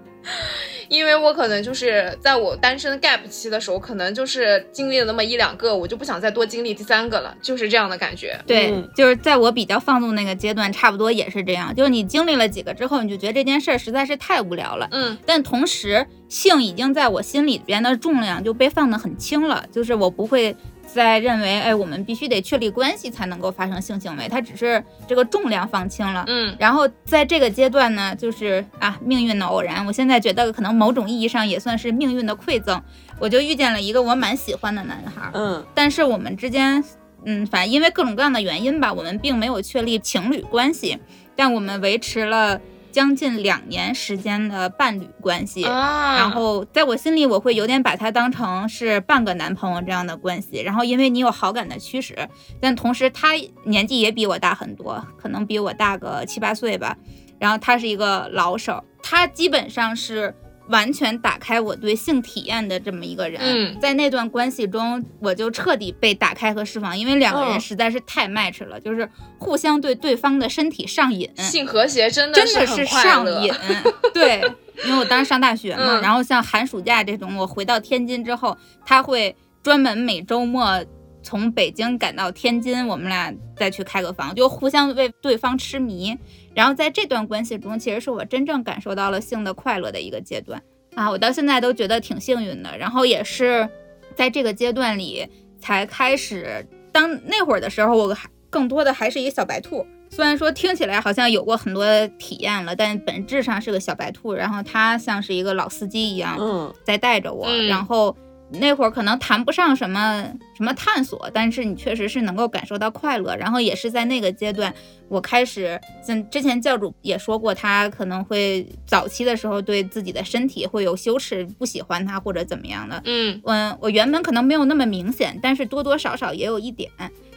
[0.89, 8.39] 因为我可能就是在我单身 gap 期的时候，可能就是经历了那么一两个，我就不想再多经历第三个了，就是这样的感觉。
[8.47, 11.75] 对，嗯就是在我比较放纵那个阶段，差不多也是这样。
[11.75, 14.89] 就是你经历了几个之后，你就觉得这件事儿实在是太无聊了。
[14.93, 20.55] 嗯，但同时，性已经在我心里边的重量就被放得很轻了，就是我不会
[20.87, 26.25] 再认为，哎，我们必须得确立关系才能够发生性行为，它只是这个重量放轻了。
[26.29, 32.81] 嗯然后在这个阶段呢，就是啊，命运的偶然，我现在觉得可能某种意义上也算是命运的馈赠，
[33.19, 35.31] 我就遇见了一个我蛮喜欢的男孩儿。
[35.35, 36.83] 嗯但是我们之间，
[37.25, 40.99] 嗯，反正因为各种各样的原因吧，我们并没有确立情侣关系，
[41.35, 42.61] 但我们维持了
[42.97, 45.63] 将近两年时间的伴侣关系。
[45.67, 50.63] 啊，然后在我心里，我会有点把他当成是半个男朋友这样的关系。
[50.63, 52.17] 然后因为你有好感的驱使，
[52.59, 56.97] 但同时他年纪也比我大很多，可能比我大个七八岁吧。
[57.39, 60.35] 然后他是一个老手，他基本上是
[60.69, 63.41] 完全打开我对性体验的这么一个人。
[63.43, 71.31] 嗯在那段关系中，我就彻底被打开和释放，因为两个人嗯实在是太 match 了，就是互相对对方的身体上瘾。
[71.37, 73.53] 性和谐真的真的是上瘾，
[74.13, 74.41] 对，
[74.85, 80.85] 因为我当时上大学嘛，嗯然后像寒暑假这种，我回到天津之后，他会专门每周末
[81.27, 86.17] 从北京赶到天津，我们俩再去开个房，就互相为对方痴迷。
[86.55, 90.63] 然后在这段关系中，其实是我真正感受到了性的快乐的一个阶段
[90.95, 92.79] 啊，我到现在都觉得挺幸运的。
[92.79, 93.69] 然后也是
[94.15, 99.85] 在这个阶段里才开始，当那会儿的时候，我还更多的还是一个小白兔。
[100.09, 101.85] 虽然说听起来好像有过很多
[102.19, 104.33] 体验了，但本质上是个小白兔。
[104.33, 108.17] 然后他像是一个老司机一样嗯在带着我，嗯然后
[108.51, 110.25] 那会儿可能谈不上什么
[110.57, 113.35] 什么探索，但是你确实是能够感受到快乐。
[113.37, 114.73] 然后也是在那个阶段，
[115.09, 123.03] 我开始像之前教主也说过，他可能会早期的时候对自己的身体会有羞耻，不喜欢他或者怎么样的。
[123.05, 126.91] 嗯嗯，我原本可能没有那么明显，但是多多少少也有一点。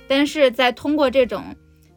[0.08, 1.44] 但是在通过这种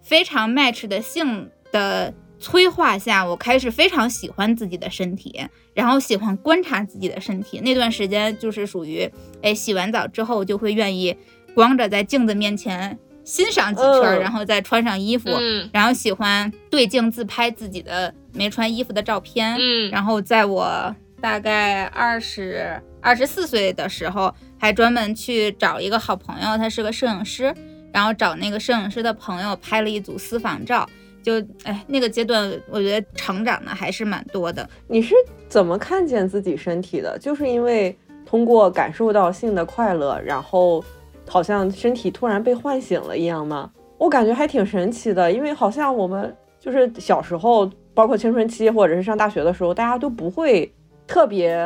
[0.03, 5.41] 非常 match 的性的催化下，我开始非常喜欢自己的身体，
[5.73, 7.61] 然后喜欢观察自己的身体。
[7.61, 9.09] 那段时间就是属于，
[9.41, 11.17] 哎，洗完澡之后就会愿意
[11.55, 27.55] 光着在镜子面前欣赏几圈然后再穿上衣服，嗯然后喜欢对镜自拍自己的没穿衣服的照片，嗯然后在我大概二十二十四岁的时候，还专门去找一个好朋友，他是个摄影师，
[27.93, 30.89] 然后找那个摄影师的朋友拍了一组私房照。
[31.23, 34.69] 就哎，那个阶段我觉得成长的还是蛮多的。
[34.89, 35.15] 你是
[35.49, 37.19] 怎么看见自己身体的？
[37.19, 40.85] 就是因为通过感受到性的快乐，然后
[41.29, 43.71] 好像身体突然被唤醒了一样吗？
[43.99, 50.73] 我感觉还挺神奇的，因为好像我们就是小时候，包括青春期或者是上大学的时候，大家都不会
[51.07, 51.57] 特别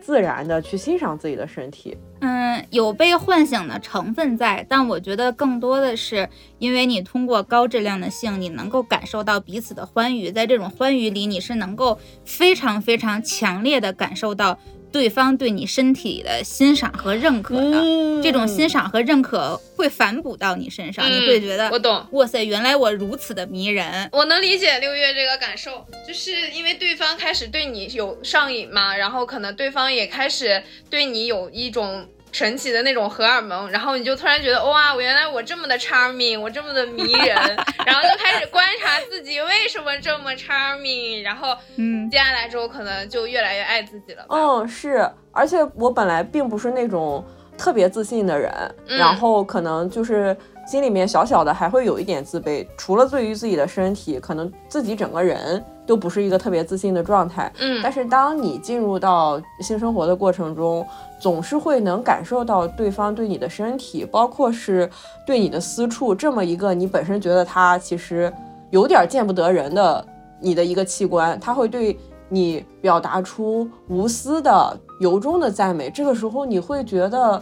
[0.00, 1.96] 自然的去欣赏自己的身体。
[2.20, 2.31] 嗯，
[2.72, 6.26] 有被唤醒的成分在，但我觉得更多的是
[6.58, 14.58] 因为你通过高质量的性，你能够感受到彼此的欢愉，在这种欢愉里，你是能够非常非常强烈的感受到
[14.90, 17.82] 对方对你身体的欣赏和认可的。
[17.82, 22.06] 嗯这种欣赏和认可会反哺到你身上，你会觉得我懂。
[22.12, 24.08] 哇塞，原来我如此的迷人。
[24.12, 37.36] 我能理解六月这个感受，就是因为对方开始对你有上瘾嘛，然后可能对方也开始对你有一种神奇的那种荷尔蒙，然后你就突然觉得哇，我原来我这么的 charming，我这么的迷人，
[37.86, 44.24] 然后就开始观察自己为什么这么 charming，然后嗯接下来之后可能就越来越爱自己了。
[44.30, 47.22] 嗯，是，而且我本来并不是那种
[47.58, 48.50] 特别自信的人，
[48.88, 50.34] 嗯然后可能就是
[50.66, 57.52] 心里面小小的还会有一点自卑，除了对于自己的身体，可能自己整个人都不是一个特别自信的状态。
[57.58, 60.86] 嗯但是当你进入到性生活的过程中，
[61.22, 64.90] 总是会能感受到对方对你的身体，包括是
[65.24, 68.32] 对你的私处，这么一个你本身觉得他其实
[68.70, 70.04] 有点见不得人的
[70.40, 71.96] 你的一个器官，他会对
[72.28, 75.88] 你表达出无私的、由衷的赞美。
[75.88, 77.40] 这个时候你会觉得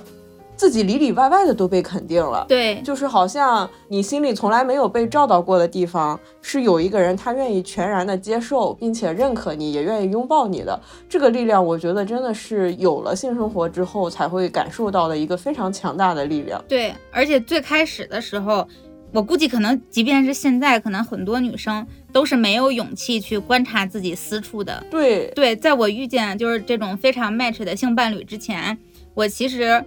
[0.61, 2.45] 自己里里外外的都被肯定了。
[2.47, 10.79] 对，就是好像你心里从来没有被照到过的地方，是有一个人他愿意全然的接受，并且认可你，也愿意拥抱你的。
[11.09, 16.63] 这个力量，我觉得真的是有了性生活之后才会感受到的一个非常强大的力量。
[16.69, 18.69] 对，而且最开始的时候，
[19.15, 24.85] 我估计可能即便是现在，可能很多女生都是没有勇气去观察自己私处的。
[24.91, 28.77] 对，对，在我遇见就是这种非常 match 的性伴侣之前，
[29.15, 29.83] 我其实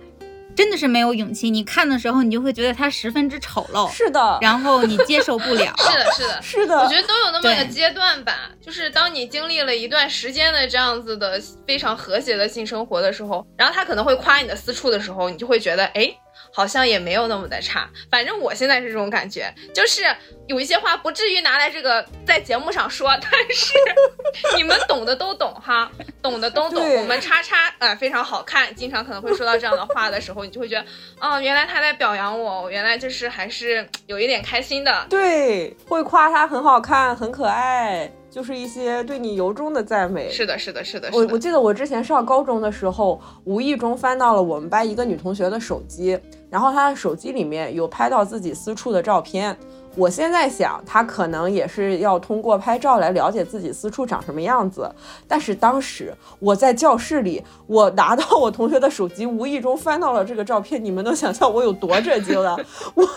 [0.55, 1.49] 真的是没有勇气。
[1.49, 5.73] 你看的时候，你就会觉得他十分之丑陋，是的，然后你接受不了。
[5.79, 16.13] 是的，是的，是的，我觉得都有那么个阶段吧，就是当你经历了一段时间的这样子的非常和谐的性生活的时候，然后他可能会夸你的私处的时候，你就会觉得，哎，
[16.53, 17.89] 好像也没有那么的差。
[18.11, 20.03] 反正我现在是这种感觉，就是
[20.47, 23.73] 有一些话不至于拿来这个在节目上说，但是
[24.55, 26.83] 你们懂的都懂哈，懂的都懂。
[26.97, 30.85] 我们叉叉啊、呃非常好看，经常可能会说到这样的话的时候，你就会觉得，
[31.19, 35.05] 哦，原来他在表扬我，原来就是还是有一点开心的。
[35.09, 40.27] 对，会夸他很好看、很可爱，就是一些对你由衷的赞美。
[40.31, 46.17] 是的，是的，是的，我我记得我之前上高中的时候，无意中翻到了我们班一个女同学的手机，
[46.49, 49.55] 然后她的手机里面有拍到自己私处的照片。
[49.95, 54.93] 我现在想，他可能也是要通过拍照来了解自己私处长什么样子。
[55.27, 62.57] 但是当时我在教室里，我拿到我同学的手机，无意中翻到了这个照片，你们能想象我有多震惊了？
[62.95, 63.07] 我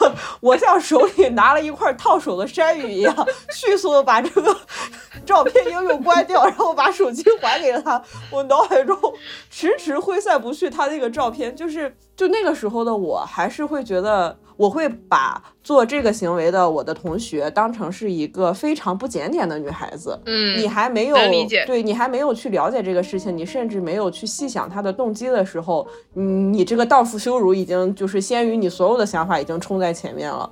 [0.41, 3.15] 我像手里拿了一块烫手的山芋一样，
[3.51, 4.55] 迅速的把这个
[5.25, 8.03] 照片应用关掉，然后把手机还给了他。
[8.31, 8.99] 我脑海中
[9.51, 20.19] 迟迟挥散不去他那个照片，就是就那个时候的我，还是会觉得我会把做这个行为的我的同学当成是一个非常不检点的女孩子。
[20.25, 30.51] 嗯，你还没有理解对你还没有去了解这个事情，你甚至没有去细想她的动机的时候，嗯，你这个荡妇羞辱已经就是先于你所有的想法已经冲在前面了。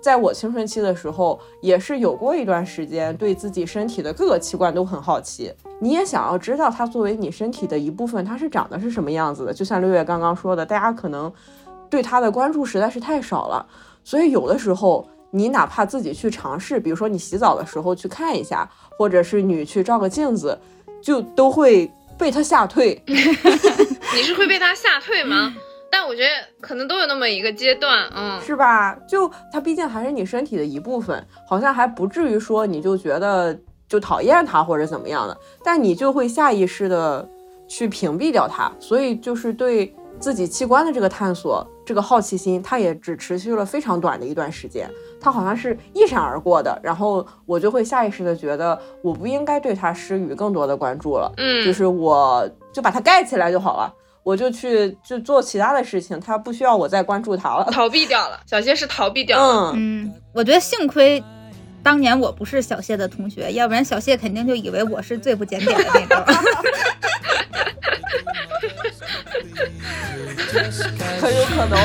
[0.00, 9.54] 在我青春期的时候，也是有过一段时间对自己身体的各个器官都很好奇，你也想要知道它作为你身体的一部分，它是长得是什么样子的。
[9.54, 11.32] 就像六月刚刚说的，大家可能
[11.90, 13.66] 对它的关注实在是太少了，
[14.02, 18.68] 所以有的时候你哪怕自己去尝试，比如说你洗澡的时候去看一下，
[18.98, 20.58] 或者是你去照个镜子，
[21.02, 23.00] 就都会被它吓退。
[23.06, 25.52] 你是会被他吓退吗？
[25.90, 26.28] 但我觉得
[26.60, 28.96] 可能都有那么一个阶段，嗯，是吧？
[29.08, 33.56] 就它毕竟还是你身体的一部分，好像还不至于说你就觉得
[33.88, 37.28] 就讨厌它或者怎么样的，但你就会下意识的
[37.68, 44.88] 去屏蔽掉它，所以就是对自己器官的这个探索，这个好奇心，它也只持续了非常短的一段时间，
[45.20, 53.92] 它好像是一闪而过的，然后我就会下意识的觉得我不应该对它施予更多的关注了，嗯就是我就把它盖起来就好了。
[54.22, 57.64] 我就去就做其他的事情，它不需要我再关注它了。
[57.70, 58.40] 逃避掉了。
[58.46, 61.22] 小谢是逃避掉了，嗯，嗯，我觉得幸亏
[61.84, 66.24] 当年我不是小谢的同学，要不然小谢肯定就以为我是最不检点的那个。
[71.20, 71.78] 很有可能。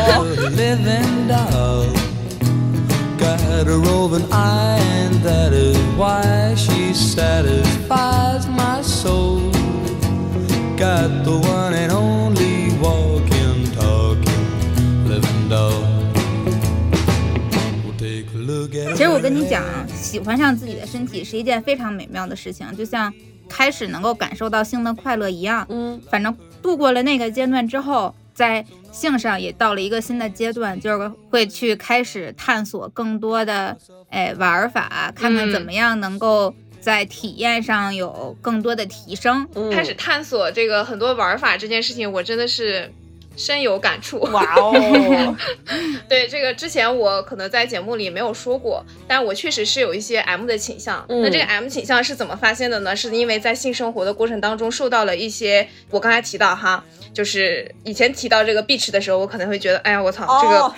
[18.99, 23.13] 其实我跟你讲，喜欢上自己的身体是一件非常美妙的事情，就像
[23.47, 25.65] 开始能够感受到性的快乐一样。
[25.69, 33.77] 嗯，反正度过了那个阶段之后，在性上也到了一个新的阶段，就是会去开始探索更多的
[34.09, 39.47] 哎玩法，看看怎么样能够在体验上有更多的提升。
[39.55, 42.91] 嗯开始探索这个很多玩法这件事情，我真的是
[43.39, 44.19] 深有感触。
[44.31, 45.35] 哇哦，
[46.09, 51.03] 对这个之前我可能在节目里没有说过，但我确实是有一些 M 的倾向。
[51.07, 52.95] 嗯那这个 M 倾向是怎么发现的呢？
[52.95, 60.73] 是因为在性生活的过程当中受到了一些，我刚才提到哈，就是以前提到这个 bitch 的时候，我可能会觉得，哎呀，我操，这个、哦，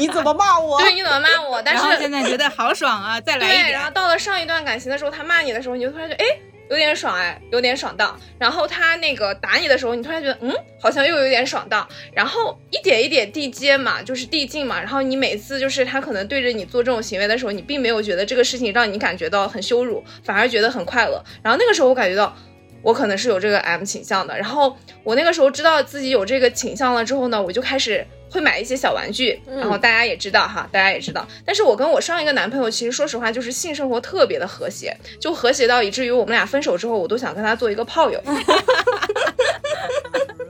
[0.00, 0.80] 你怎么骂我？
[0.80, 1.60] 对你怎么骂我？
[1.62, 3.90] 但是现在觉得好爽啊，再来一对，然后。
[3.94, 6.26] 到了上一段感情的时候，他骂你的时候，你就突然觉得，哎，
[6.70, 8.16] 有点爽哎，有点爽到。
[8.38, 11.88] 然后他那个打你的时候，你突然觉得，嗯，好像又有点爽到。
[12.12, 14.78] 然后一点一点递接嘛，就是递进嘛。
[14.78, 21.22] 然后你每次就是他可能对着你做这种行为的时候，你并没有觉得这个事情让你感觉到很羞辱，反而觉得很快乐。
[21.42, 22.36] 然后那个时候我感觉到。
[22.84, 31.26] 我可能是有这个 M 倾向的，然后我那个时候知道自己有这个倾向了之后呢，我就开始会买一些小玩具，然后大家也知道哈，大家也知道。
[31.46, 38.22] 但是我跟我上一个男朋友，其实说实话，就是性生活特别的和谐，就和谐到以至于我们俩分手之后，我都想跟他做一个炮友。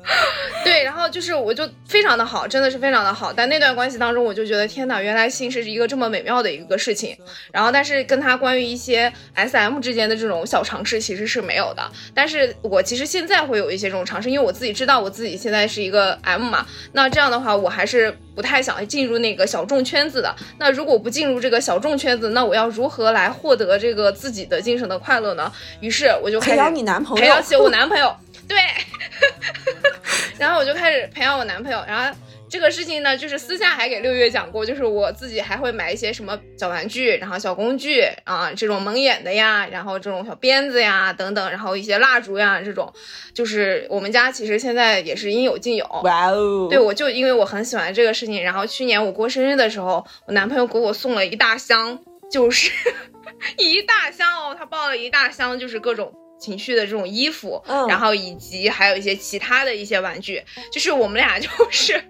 [0.64, 3.33] 对，然后就是我就非常的好，真的是非常的好。
[3.33, 7.17] 但那段关系当中，我就觉得天哪，原来性是一个这么美妙的一个事情。
[7.50, 11.83] 然后，但是跟他关于一些 S M 之间的这种小尝试其实是没有的。
[12.15, 16.67] 但是我其实现在会有一些这种尝试，因为我自己知道我自己现在是一个 M 嘛。
[16.92, 20.35] 那这样的话，我还是不太想进入那个小众圈子的。
[20.59, 25.50] 那如果不进入这个小众圈子，那我要如何来获得这个自己的精神的快乐呢？
[25.81, 28.15] 于是我就开始培养你男朋友，培养起我男朋友。
[28.46, 28.59] 对，
[30.38, 32.16] 然后我就开始培养我男朋友，然后
[32.48, 42.92] 这个事情呢，就是私下还给六月讲过，就是我自己还会买一些什么小玩具，然后小工具啊，这种蒙眼的呀，然后这种小鞭子呀等等，然后一些蜡烛呀这种，
[43.32, 45.85] 就是我们家其实现在也是应有尽有。
[46.04, 46.68] 哇哦！
[46.68, 51.98] 对，我就因为我很喜欢这个事情，然后去年我过生日的时候，我男朋友给我送了一大箱，
[52.30, 52.70] 就是
[53.56, 56.12] 一大箱哦，他抱了一大箱，就是各种。
[56.38, 62.02] 情绪的这种衣服，嗯然后以及还有一些其他的一些玩具，就是我们俩就 是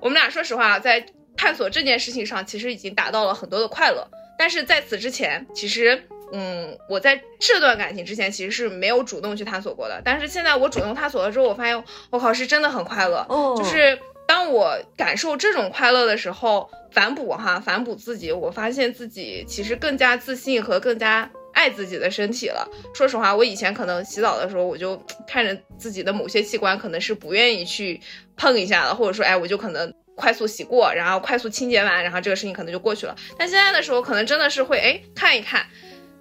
[0.00, 1.04] 我们俩说实话，在
[1.36, 4.08] 探索这件事情上，其实已经达到了很多的快乐。
[4.38, 6.02] 但是在此之前，其实
[6.32, 10.00] 嗯，我在这段感情之前其实是没有主动去探索过的。
[10.04, 13.24] 但是现在我主动探索了之后，我发现我靠，是真的很快乐。
[13.28, 22.66] 哦就是当我感受这种快乐的时候，反哺哈，反哺自己，我发现自己其实更加自信和更加爱自己的身体了。
[22.94, 24.96] 说实话，我以前可能洗澡的时候，我就
[25.26, 28.00] 看着自己的某些器官，可能是不愿意去
[28.36, 29.92] 碰一下的，或者说，哎，我就可能。
[30.20, 33.14] 快速洗过，然后快速清洁完，然后这个事情可能就过去了。
[33.38, 35.64] 但现在的时候，可能真的是会哎看一看，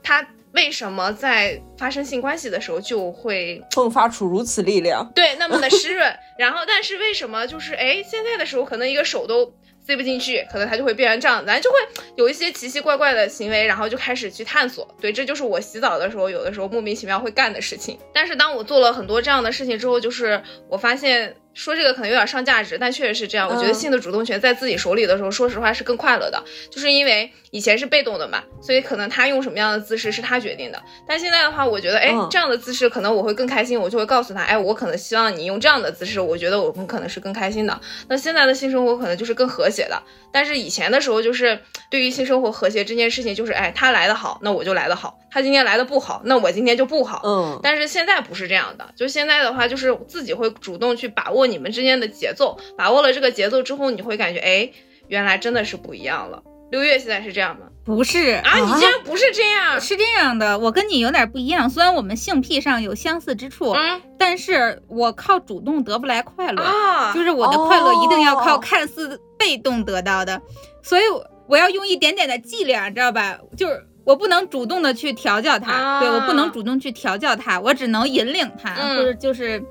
[0.04, 5.12] 它为什么在发生性关系的时候就会 迸发出如此力量。
[5.16, 6.16] 对，那么的湿润。
[6.38, 9.52] 然后，但是为什么就是哎，现在的时候可能一个手都
[9.88, 11.78] 塞不进去，可能它就会变成这样，咱就会
[12.18, 14.86] 有一些奇奇怪怪的行为，然后就开始去探索。
[15.00, 17.98] 对，这就是我洗澡的时候有的时候莫名其妙会干的事情。
[18.14, 21.34] 但是当我做了很多这样的事情之后，就是我发现。
[21.58, 23.50] 说这个可能有点上价值，但确实是这样。
[23.50, 30.80] 我觉得嗯性的主动权在自己手里的时候，说实话是更快乐的，就是因为以前是被动的嘛，所以可能他用什么样的姿势是他决定的。
[31.08, 37.82] 但现在的话，我觉得，哎，嗯这样的姿势可能我会更开心，我就会告诉他，哎，我可能希望你用这样的姿势，我觉得我们可能是更开心的。
[38.08, 40.00] 那现在的性生活可能就是更和谐的，
[40.32, 47.22] 但是以前的时候就是对于性生活和谐这件事情，就是哎，他来的好，那我就来的好；他今天来的不好，那我今天就不好。
[47.24, 54.70] 嗯，但是现在不是这样的，就现在的话，就是自己会主动去把握你们之间的节奏，把握了这个节奏之后，你会感觉，哎，
[55.08, 56.44] 原来真的是不一样了。
[56.70, 57.68] 六月现在是这样吗？
[57.86, 59.80] 不是啊，你竟然不是这样？
[59.80, 61.70] 是这样的，我跟你有点不一样。
[61.70, 70.42] 虽然我们性癖上有相似之处，嗯但是我靠主动得不来快乐，啊，就是我的快乐一定要靠哦看似被动得到的，
[70.84, 71.04] 所以
[71.48, 73.40] 我要用一点点的伎俩，知道吧？
[73.56, 79.64] 就是我不能主动的去调教他，啊对我不能主动去调教他，我只能引领他，嗯或者就是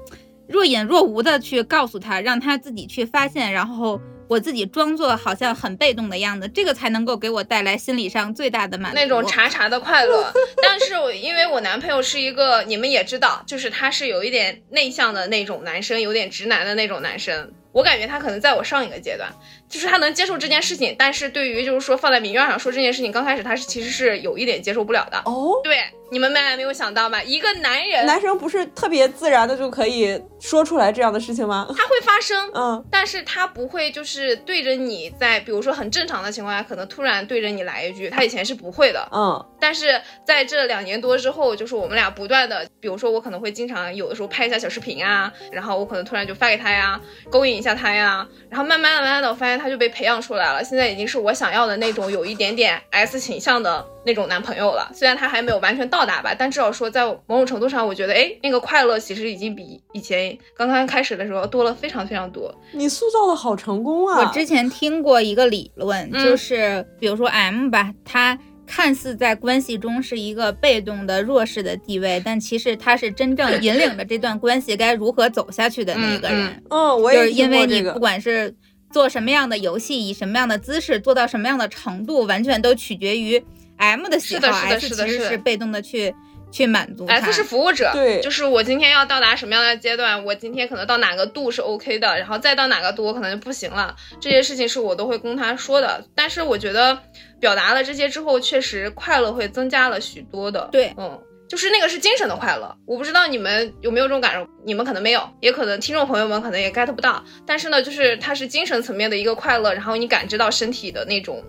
[0.49, 4.01] 若隐若无的去告诉他，让他自己去发现，然后。
[4.29, 8.97] 我自己装作好像很被动的样子，这个才能够给我带来心理上最大的满足。
[8.97, 10.33] 那种查查的快乐。
[10.61, 17.53] 但是我因为我男朋友是一个，你们也知道，就是他是有一点内向的那种男生，有点直男的那种男生。
[17.71, 19.33] 我感觉他可能在我上一个阶段，
[19.69, 25.19] 就是他能接受这件事情，但是对于就是说放在明面上说这件事情，刚开始他是其实是有一点接受不了的。
[25.25, 25.79] 哦，对，
[26.11, 27.23] 你们没没有想到吧？
[27.23, 31.67] 一个男人男生不是特别自然的就可以说出来这样的事情吗？
[31.77, 39.09] 他会发生，嗯，但是他不会就是对着你在，比如说很正常的情况下，可能突然对着你来一句，他以前是不会的。
[39.13, 47.01] 嗯，但是在这两年多之后，就是我们俩不断的，比如说我可能会经常有的时候拍一下小视频啊，然后我可能突然就发给他呀，
[47.31, 54.91] 勾引一下他呀，然后慢慢的、慢慢的，我发现他就被培养出来了，现在已经是我想要的那种有一点点 S 倾向的那种男朋友了。
[54.95, 62.55] 虽然他还没有完全到达吧，但至少说在某种程度上，我觉得哎，那个快乐其实已经比以前刚刚开始的时候多了非常非常多。
[62.73, 64.21] 你塑造的好成功啊！
[64.21, 76.63] 我之前听过一个理论，嗯就是比如说 M 吧，他看似在关系中是一个被动的弱势的地位，但其实他是真正引领着这段关系该如何走下去的那个人。
[76.71, 78.01] 嗯，我就是因为你不。
[78.01, 78.53] 管是
[78.97, 83.45] 做什么样的游戏，以什么样的姿势，做到什么样的程度，完全都取决于
[83.77, 86.15] M 的喜好是的是的，S 是的是的其实是被动的去
[86.51, 87.17] 去满足他。
[87.17, 93.95] S 是服务者，对就是我今天要到达什么样的阶段，我今天可能到哪个度是 OK 的，然后再到哪个度我可能就不行了。
[94.19, 96.99] 这些事情是我都会跟他说的，但是我觉得
[97.39, 100.71] 表达了这些之后，确实快乐会增加了许多的。
[100.73, 101.21] 对嗯。
[101.49, 107.23] 就是那个是精神的快乐，我不知道你们有没有这种感受，你们可能没有，也可能听众朋友们可能也 get 不到。
[107.47, 111.43] 但是呢，就是它是精神层面的一个快乐，然后你感知到身体的那种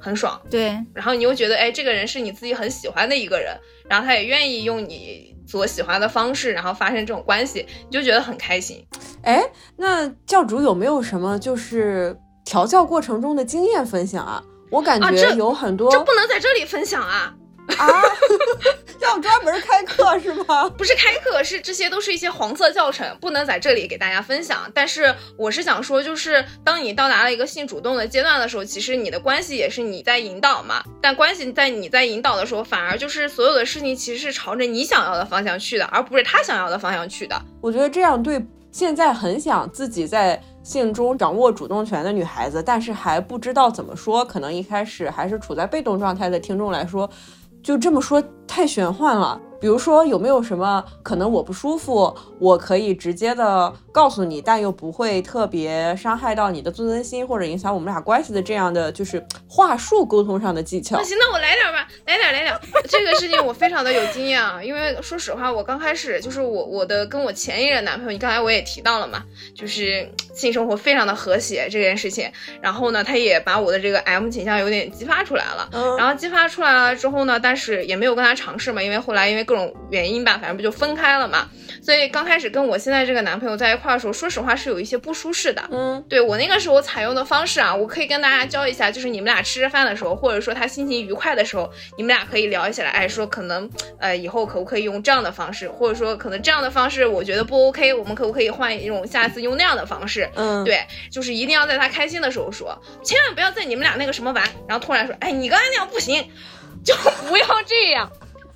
[0.00, 3.54] 很爽，对，然后你又觉得，哎，这个人是你自己很喜欢的一个人，
[3.88, 8.84] 然后他也愿意用你所喜欢的方式，然后发生这种关系，你就觉得很开心。
[9.22, 9.42] 哎，
[9.76, 14.42] 那教主有没有什么就是调教过程中的经验分享啊？
[14.70, 17.34] 我感觉有很多这不能在这里分享啊！
[17.78, 18.02] 啊，
[19.00, 20.68] 要专门开课是吗？
[20.76, 24.70] 不是开课，是这些都是一些黄色教程，不能在这里给大家分享。
[24.74, 30.82] 但是我是想说，就是当你到达了一个性主动的阶段的时候，其实你的关系也是你在引导嘛。
[31.00, 37.40] 但关系在你在引导的时候，反而就是所有的事情其实是朝着你想要的方向去的，而不是他想要的方向去的。
[37.60, 47.08] 我觉得这样对现在很想自己在性中掌握主动权的女孩子，但是还不知道怎么说，可能一开始还是处在被动状态的听众来说，
[47.62, 49.40] 就这么说太玄幻了。
[49.62, 61.04] 比如说，有没有什么可能我不舒服，我可以直接的告诉你，但又不会特别伤害到你的自尊心或者影响我们俩关系的这样的就是话术沟通上的技巧那？
[61.04, 62.60] 行，那我来点儿吧，来点儿来点儿。
[62.88, 69.22] 这个事情我非常的有经验啊，因为说实话，我刚开始就是我我的跟我前一任男朋友，你刚才我也提到了嘛，
[69.54, 72.28] 就是性生活非常的和谐这件事情。
[72.60, 75.68] 然后呢，他也把我的这个 M 倾向有点激发出来了。
[75.72, 81.46] 嗯然后激发出来了之后呢，但是也没有跟他尝试嘛，因为后来因为各种原因吧，反正不就分开了嘛。
[81.82, 85.62] 所以刚开始跟我现在这个男朋友在一块儿的时候，说实话是有一些不舒适的。
[85.70, 100.30] 嗯对我那个时候采用的方式啊，我可以跟大家教一下，就是你们俩吃着饭的时候，或者说他心情愉快的时候，你们俩可以聊起来，哎，说可能呃以后可不可以用这样的方式，或者说可能这样的方式我觉得不 OK，我们可不可以换一种下次用那样的方式？
[100.34, 100.80] 嗯，对，
[101.10, 106.26] 就是一定要在他开心的时候说，千万不要在你们俩那个什么玩，然后突然说，哎，你刚才那样不行，
[106.82, 106.94] 就
[107.28, 108.10] 不要这样。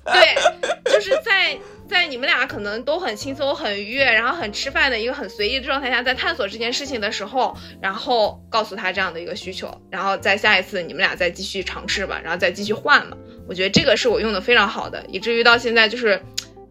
[0.13, 13.17] 对，就是在在你们俩可能都很轻松、很愉悦，然后很吃饭的一个很随意的状态下，在探索这件事情的时候，然后告诉他这样的一个需求，然后在下一次你们俩再继续尝试吧，然后再继续换嘛。
[13.47, 16.21] 我觉得这个是我用的非常好的，以至于到现在就是。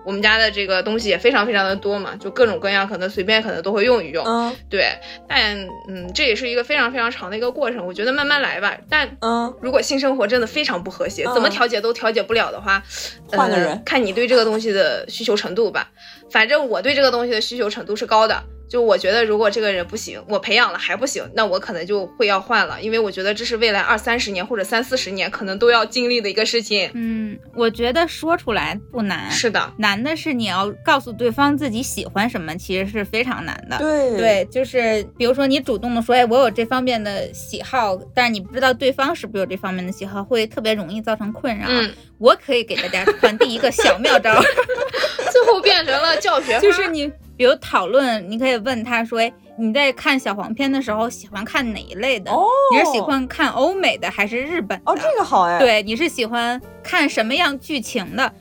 [0.07, 4.25] 我们家的这个东西也非常非常的多嘛，就各种各样，可能随便可能都会用一用。
[4.25, 4.89] 嗯对，
[5.29, 8.79] 但嗯，这也是一个非常非常长的一个过程，我觉得慢慢来吧。
[8.89, 12.81] 但嗯，如果性生活真的非常不和谐，嗯怎么调节都调节不了的话，
[13.27, 15.91] 换个人呃，看你对这个东西的需求程度吧。
[16.31, 26.91] 反正我对这个东西的需求程度是高的，就我觉得如果这个人不行，我培养了还不行，那我可能就会要换了，因为我觉得这是未来二三十年或者三四十年可能都要经历的一个事情。
[26.95, 33.79] 嗯，我觉得说出来不难，是的，难的是你要告诉对方自己喜欢什么，其实是非常难的。
[33.79, 41.67] 对对，就是比如说你主动的说，哎，我有这方面的喜好，但是你不知道对方是不是有这方面的喜好，会特别容易造成困扰。
[41.69, 44.35] 嗯，我可以给大家传递一个小妙招，
[45.31, 52.31] 最后变成了教学法， 就是你比如讨论，你可以问他说，哎，你在看小黄片的时候喜欢看哪一类的？
[52.31, 54.91] 哦，你是喜欢看欧美的还是日本的？
[54.91, 58.33] 哦，这个好哎，，对，你是喜欢看什么样剧情的？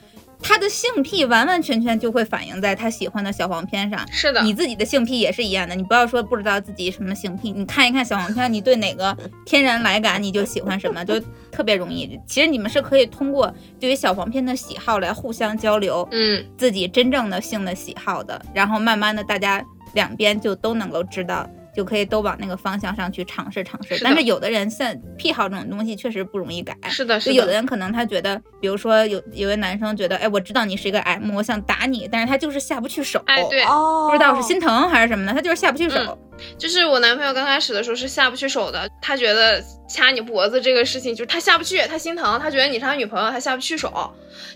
[0.42, 4.06] 他的性癖完完全全就会反映在他喜欢的小黄片上。
[4.12, 9.16] 是的，你自己的性癖也是一样的，你不要说不知道自己什么性癖，你看一看小黄片，你对哪个
[9.46, 11.20] 天然来感你就喜欢什么， 就
[11.52, 12.20] 特别容易。
[12.28, 19.64] 其实你们是可以通过对于小黄片的喜好来互相交流嗯，自己真正的性的喜好的，然后慢慢的大家
[19.94, 21.50] 两边就都能够知道。
[21.76, 35.98] 就可以都往那个方向上去尝试尝试，是但是有的人像癖好这种东西确实不容易改，是的，就是有的的，人可能他觉得，比如说有有的男生觉得，哎，我知道你是一个 M，我想打你，但是他就是下不去手，哎，对，哦，不知道是心疼还是什么的，他就是下不去手。
[36.00, 36.18] 嗯。
[36.58, 44.14] 就是我男朋友刚开始的时候是下不去手的，他觉得掐你脖子这个事情就是他下不去，他心疼，他觉得你是他女朋友，他下不去手。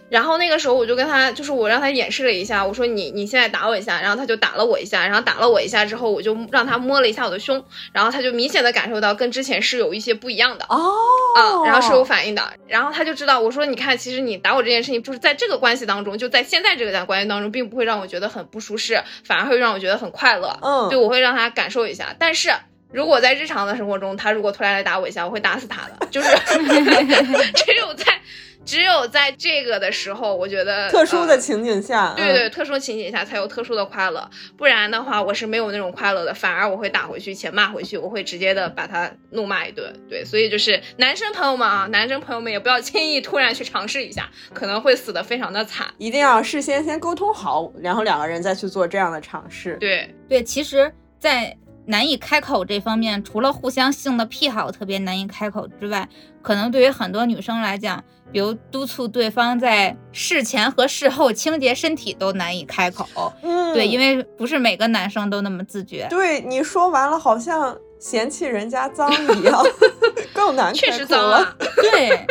[0.10, 7.64] 然后那个时候我就跟他，就是我让他演示了一下，我说你你现在打我一下，然后他就打了我一下，然后打了我一下之后，我就让他摸了一下我的胸，
[7.94, 10.66] 然后他就明显的感受到跟之前是有一些不一样的。
[10.68, 10.92] 哦，
[11.38, 20.60] 啊，然后是有反应的，然后他就知道我说，你看，其实你打我这件事情，就是在这个关系当中，就在现在这个关系当中，并不会让我觉得很不舒适，反而会让我觉得很快乐。
[20.62, 22.16] 嗯对，我会让他感受一下。
[22.18, 22.52] 但是
[22.92, 26.08] 如果在日常的生活中，他如果突然来打我一下，我会打死他的。
[26.10, 26.30] 就是
[27.56, 28.06] 只有在
[28.66, 39.92] 只有在这个的时候，我觉得特殊的呃情景下，对对，特殊情景下才有特殊的快乐，不然的话我是没有那种快乐的，反而我会打回去且骂回去，我会直接的把他怒骂一顿。
[40.10, 45.88] 对，所以就是男生朋友们啊，男生朋友们也不要轻易突然去尝试一下，可能会死的非常的惨。
[45.98, 49.78] 一定要事先先沟通好，然后两个人再去做这样的尝试。
[49.80, 51.56] 对，对，其实，在
[51.86, 56.08] 难以开口这方面，除了互相性的癖好特别难以开口之外，
[56.42, 63.34] 可能对于很多女生来讲，比如督促对方在事前和事后清洁身体都难以开口。
[63.42, 66.08] 嗯，对，因为为不是每个男生都那么自觉。
[66.10, 69.64] 对 你说完了，好像嫌弃人家脏一样，
[70.34, 71.00] 更难确开口了。
[71.00, 71.56] 实脏啊。
[71.76, 72.28] 对，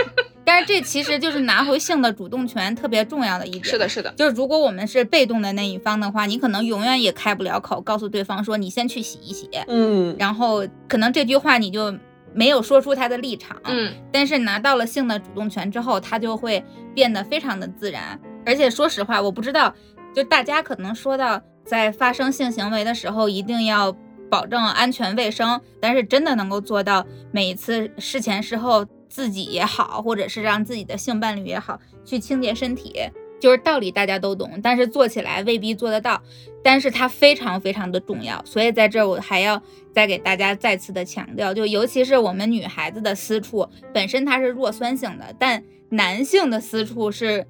[0.49, 3.65] 但是这其实就是拿回性的主动权特别重要的一点。
[3.65, 11.95] 是的，，是的，就是如果我们是被动的那一方的话，你可能永远也开不了口，告诉对方说你先去洗一洗，嗯，然后可能这句话你就
[12.33, 13.61] 没有说出他的立场。
[13.65, 18.19] 嗯，但是拿到了性的主动权之后，他就会变得非常的自然。
[18.47, 19.75] 而且说实话，我不知道，
[20.15, 23.95] 就大家可能说到在发生性行为的时候一定要
[24.31, 32.95] 保证安全卫生，但是真的能够做到每一次事前事后自己也好，或者是让自己的性伴侣也好去清洁身体，
[33.41, 36.23] 就是道理大家都懂，但是做起来未必做得到。
[36.63, 47.47] 但是它非常非常的重要，所以在这儿我还要再给大家再次的强调，就尤其是我们女孩子的私处本身它是弱酸性的，但男性的私处是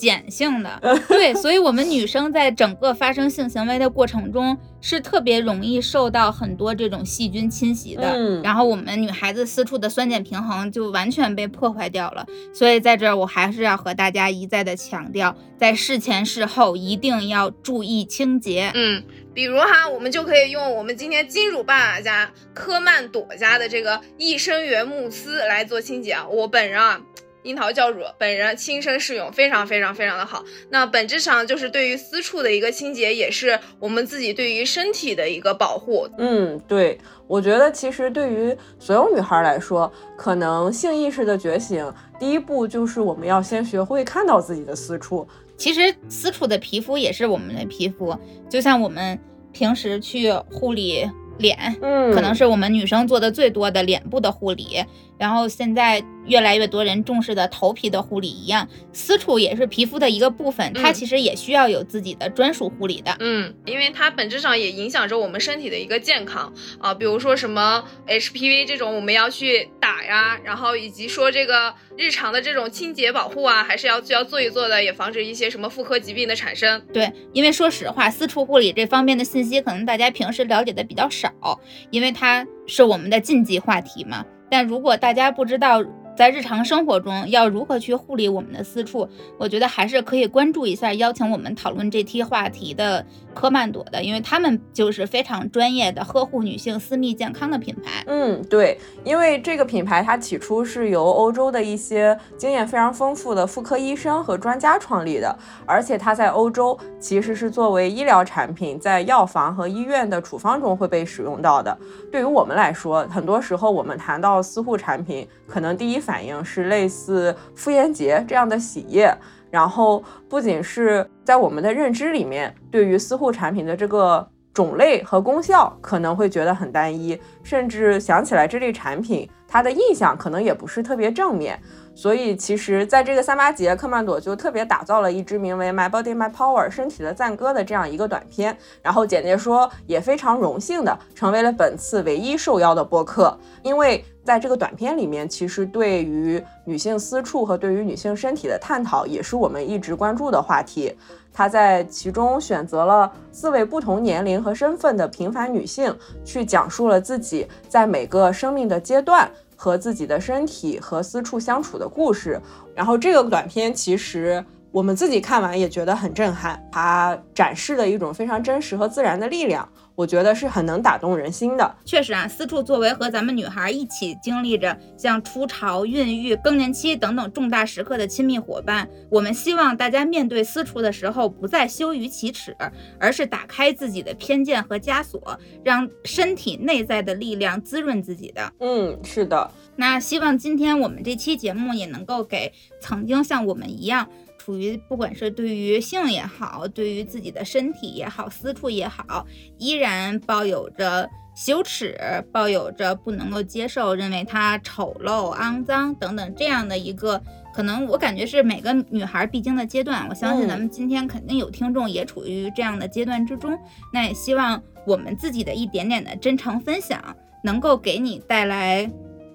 [0.00, 12.26] 碱性的，对，所以我们女生在整个发生性行为的过程中是特别容易受到很多这种细菌侵袭的，嗯然后我们女孩子私处的酸碱平衡就完全被破坏掉了。
[12.54, 18.70] 所以在这儿我还是要和大家一再的强调，在事前事后一定要注意清洁。
[18.74, 19.02] 嗯，
[19.34, 26.26] 比如哈，我们就可以用我们今天金主爸爸家科曼朵家的这个益生元慕斯来做清洁啊。
[26.28, 27.00] 我本人啊。
[27.42, 30.44] 樱桃教主本人亲身试用，非常非常非常的好。
[30.70, 36.08] 那本质上就是对于私处的一个清洁，也是我们自己对于身体的一个保护。
[36.18, 45.26] 嗯，对，我觉得其实对于所有女孩来说，可能性意识的觉醒，第一步就是我们要先学会看到自己的私处。
[45.56, 48.16] 其实私处的皮肤也是我们的皮肤，
[48.48, 49.18] 就像我们
[49.52, 51.06] 平时去护理
[51.38, 54.82] 脸，嗯，可能是我们女生做的最多的脸部的护理，
[55.20, 63.14] 然后现在越来越多人重视的头皮的护理一样，私处也是皮肤的一个部分，它嗯其实也需要有自己的专属护理的。
[63.20, 76.80] 嗯，因为它本质上也影响着我们身体的一个健康啊，比如说什么 HPV 这种我们要去打呀，然后以及说这个日常的这种清洁保护啊，还是要需要做一做的，也防止一些什么妇科疾病的产生。
[76.94, 81.60] 对，因为说实话，私处护理这方面的信息，可能大家平时了解的比较少，
[81.90, 84.24] 因为它是我们的禁忌话题嘛。
[84.50, 85.82] 但如果大家不知道
[86.16, 98.02] 在日常生活中要如何去护理我们的私处，我觉得还是可以关注一下邀请我们讨论这期话题的科曼朵的，因为他们就是非常专业的呵护女性私密健康的品牌。
[98.06, 111.76] 嗯，对，因为这个品牌它起初是由欧洲的一些经验非常丰富的妇科医生和专家创立的，而且它在欧洲其实是作为医疗产品，在药房和医院的处方中会被使用到的。
[112.10, 119.14] 对于我们来说，很多时候我们谈到私护产品，可能第一反应是类似妇炎洁这样的洗液。
[119.50, 131.60] 然后不仅是在我们的认知里面，对于私护产品的这个种类和功效可能会觉得很单一，甚至想起来这类产品，它的印象可能也不是特别正面。
[131.92, 138.56] 所以，其实在这个三八节，科曼朵就特别打造了一支名为《My Body My Power》身体的赞歌的这样一个短片。
[138.80, 150.96] 然后简介说，也非常荣幸的成为了本次唯一受邀的播客，因为在这个短片里面，其实对于女性私处和对于女性身体的探讨，也是我们一直关注的话题。
[151.32, 155.92] 他在其中选择了四位不同年龄和身份的平凡女性，
[156.24, 162.40] 去讲述了自己在每个生命的阶段和自己的身体和私处相处的故事。
[162.72, 171.76] 然后这个短片其实我们自己看完也觉得很震撼，它展示了一种非常真实和自然的力量，我觉得是很能打动人心的。
[171.84, 182.56] 确实啊，私处作为和咱们女孩一起经历着像初潮、孕育、更年期等等重大时刻的亲密伙伴，我们希望大家面对私处的时候不再羞于启齿，
[183.00, 188.52] 而是打开自己的偏见和枷锁，让身体内在的力量滋润自己的。
[188.60, 194.08] 嗯，是的，那希望今天我们这期节目也能够给曾经像我们一样。
[194.40, 199.26] 处于不管是对于性也好，对于自己的身体也好，私处也好，
[199.58, 201.94] 依然抱有着羞耻，
[202.32, 207.22] 抱有着不能够接受，认为它丑陋、肮脏等等这样的一个，
[207.52, 210.08] 可能我感觉是每个女孩必经的阶段。
[210.08, 213.54] 我相信嗯咱们今天肯定有听众也处于这样的阶段之中。
[213.92, 217.14] 那也希望我们自己的一点点的真诚分享，
[217.44, 218.90] 能够给你带来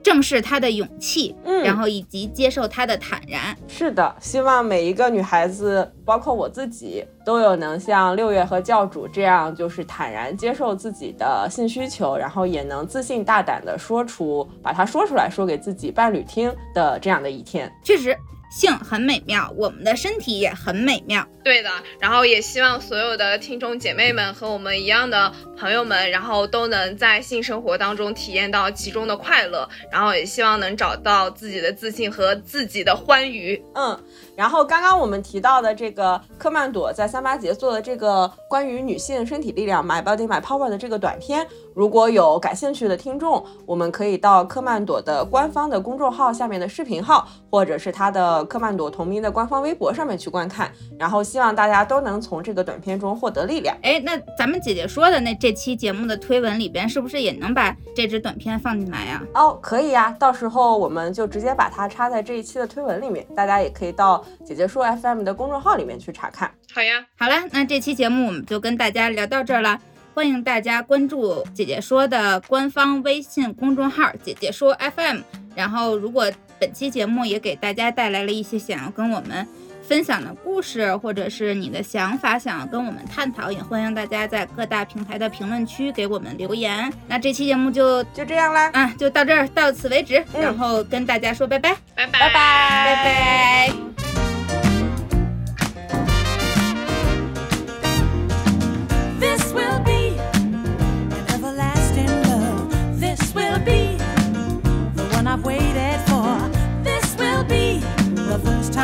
[0.05, 3.57] 正视他的勇气，嗯然后以及接受他的坦然。
[3.67, 17.73] 是的，希望每一个女孩子，包括我自己，都有能像六月和教主这样，就是坦然接受自己的性需求，然后也能自信大胆的说出，把它说出来，说给自己伴侣听的这样的一天。
[17.83, 18.15] 确实，
[18.55, 21.27] 性很美妙，我们的身体也很美妙。
[21.43, 33.61] 对的，然后也希望所有的听众姐妹们和我们一样的朋友们，然后都能在性生活当中体验到其中的快乐，然后也希望能找到自己的自信和自己的欢愉。
[33.75, 33.99] 嗯，
[34.37, 41.45] 然后刚刚我们提到的这个科曼朵在三八节做的这个关于女性身体力量 My Body My Power 的这个短片，
[41.75, 50.71] 如果有感兴趣的听众，我们可以到科曼朵的官方的公众号下面的视频号，或者是他的科曼朵同名的官方微博上面去观看。
[50.97, 53.77] 然后希望大家都能从这个短片中获得力量。
[53.81, 59.21] 哎，那咱们姐姐说的那这期节目的推文里边，是不是也能把这支短片放进来呀？
[59.33, 66.49] 哦，可以呀，到时候我们就直接把它插在这一期的推文里面，大家也可以到姐姐说 FM 的公众号里面去查看。
[66.73, 69.77] 好呀，好了，那这期节目我们就跟大家聊到这儿了。
[70.15, 75.19] 欢迎大家关注姐姐说的官方微信公众号“姐姐说 FM”。
[75.53, 79.45] 然后，如果本期节目也给大家带来了一些想要跟我们
[79.85, 86.89] 分享的故事，或者是你的想法想要跟我们探讨，也欢迎大家在各大平台的评论区给我们留言。
[87.09, 90.23] 那这期节目就就这样啦，啊，就到这儿，到此为止。
[90.33, 94.34] 嗯然后跟大家说拜拜，拜拜拜拜拜拜。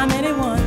[0.01, 0.60] Time anyone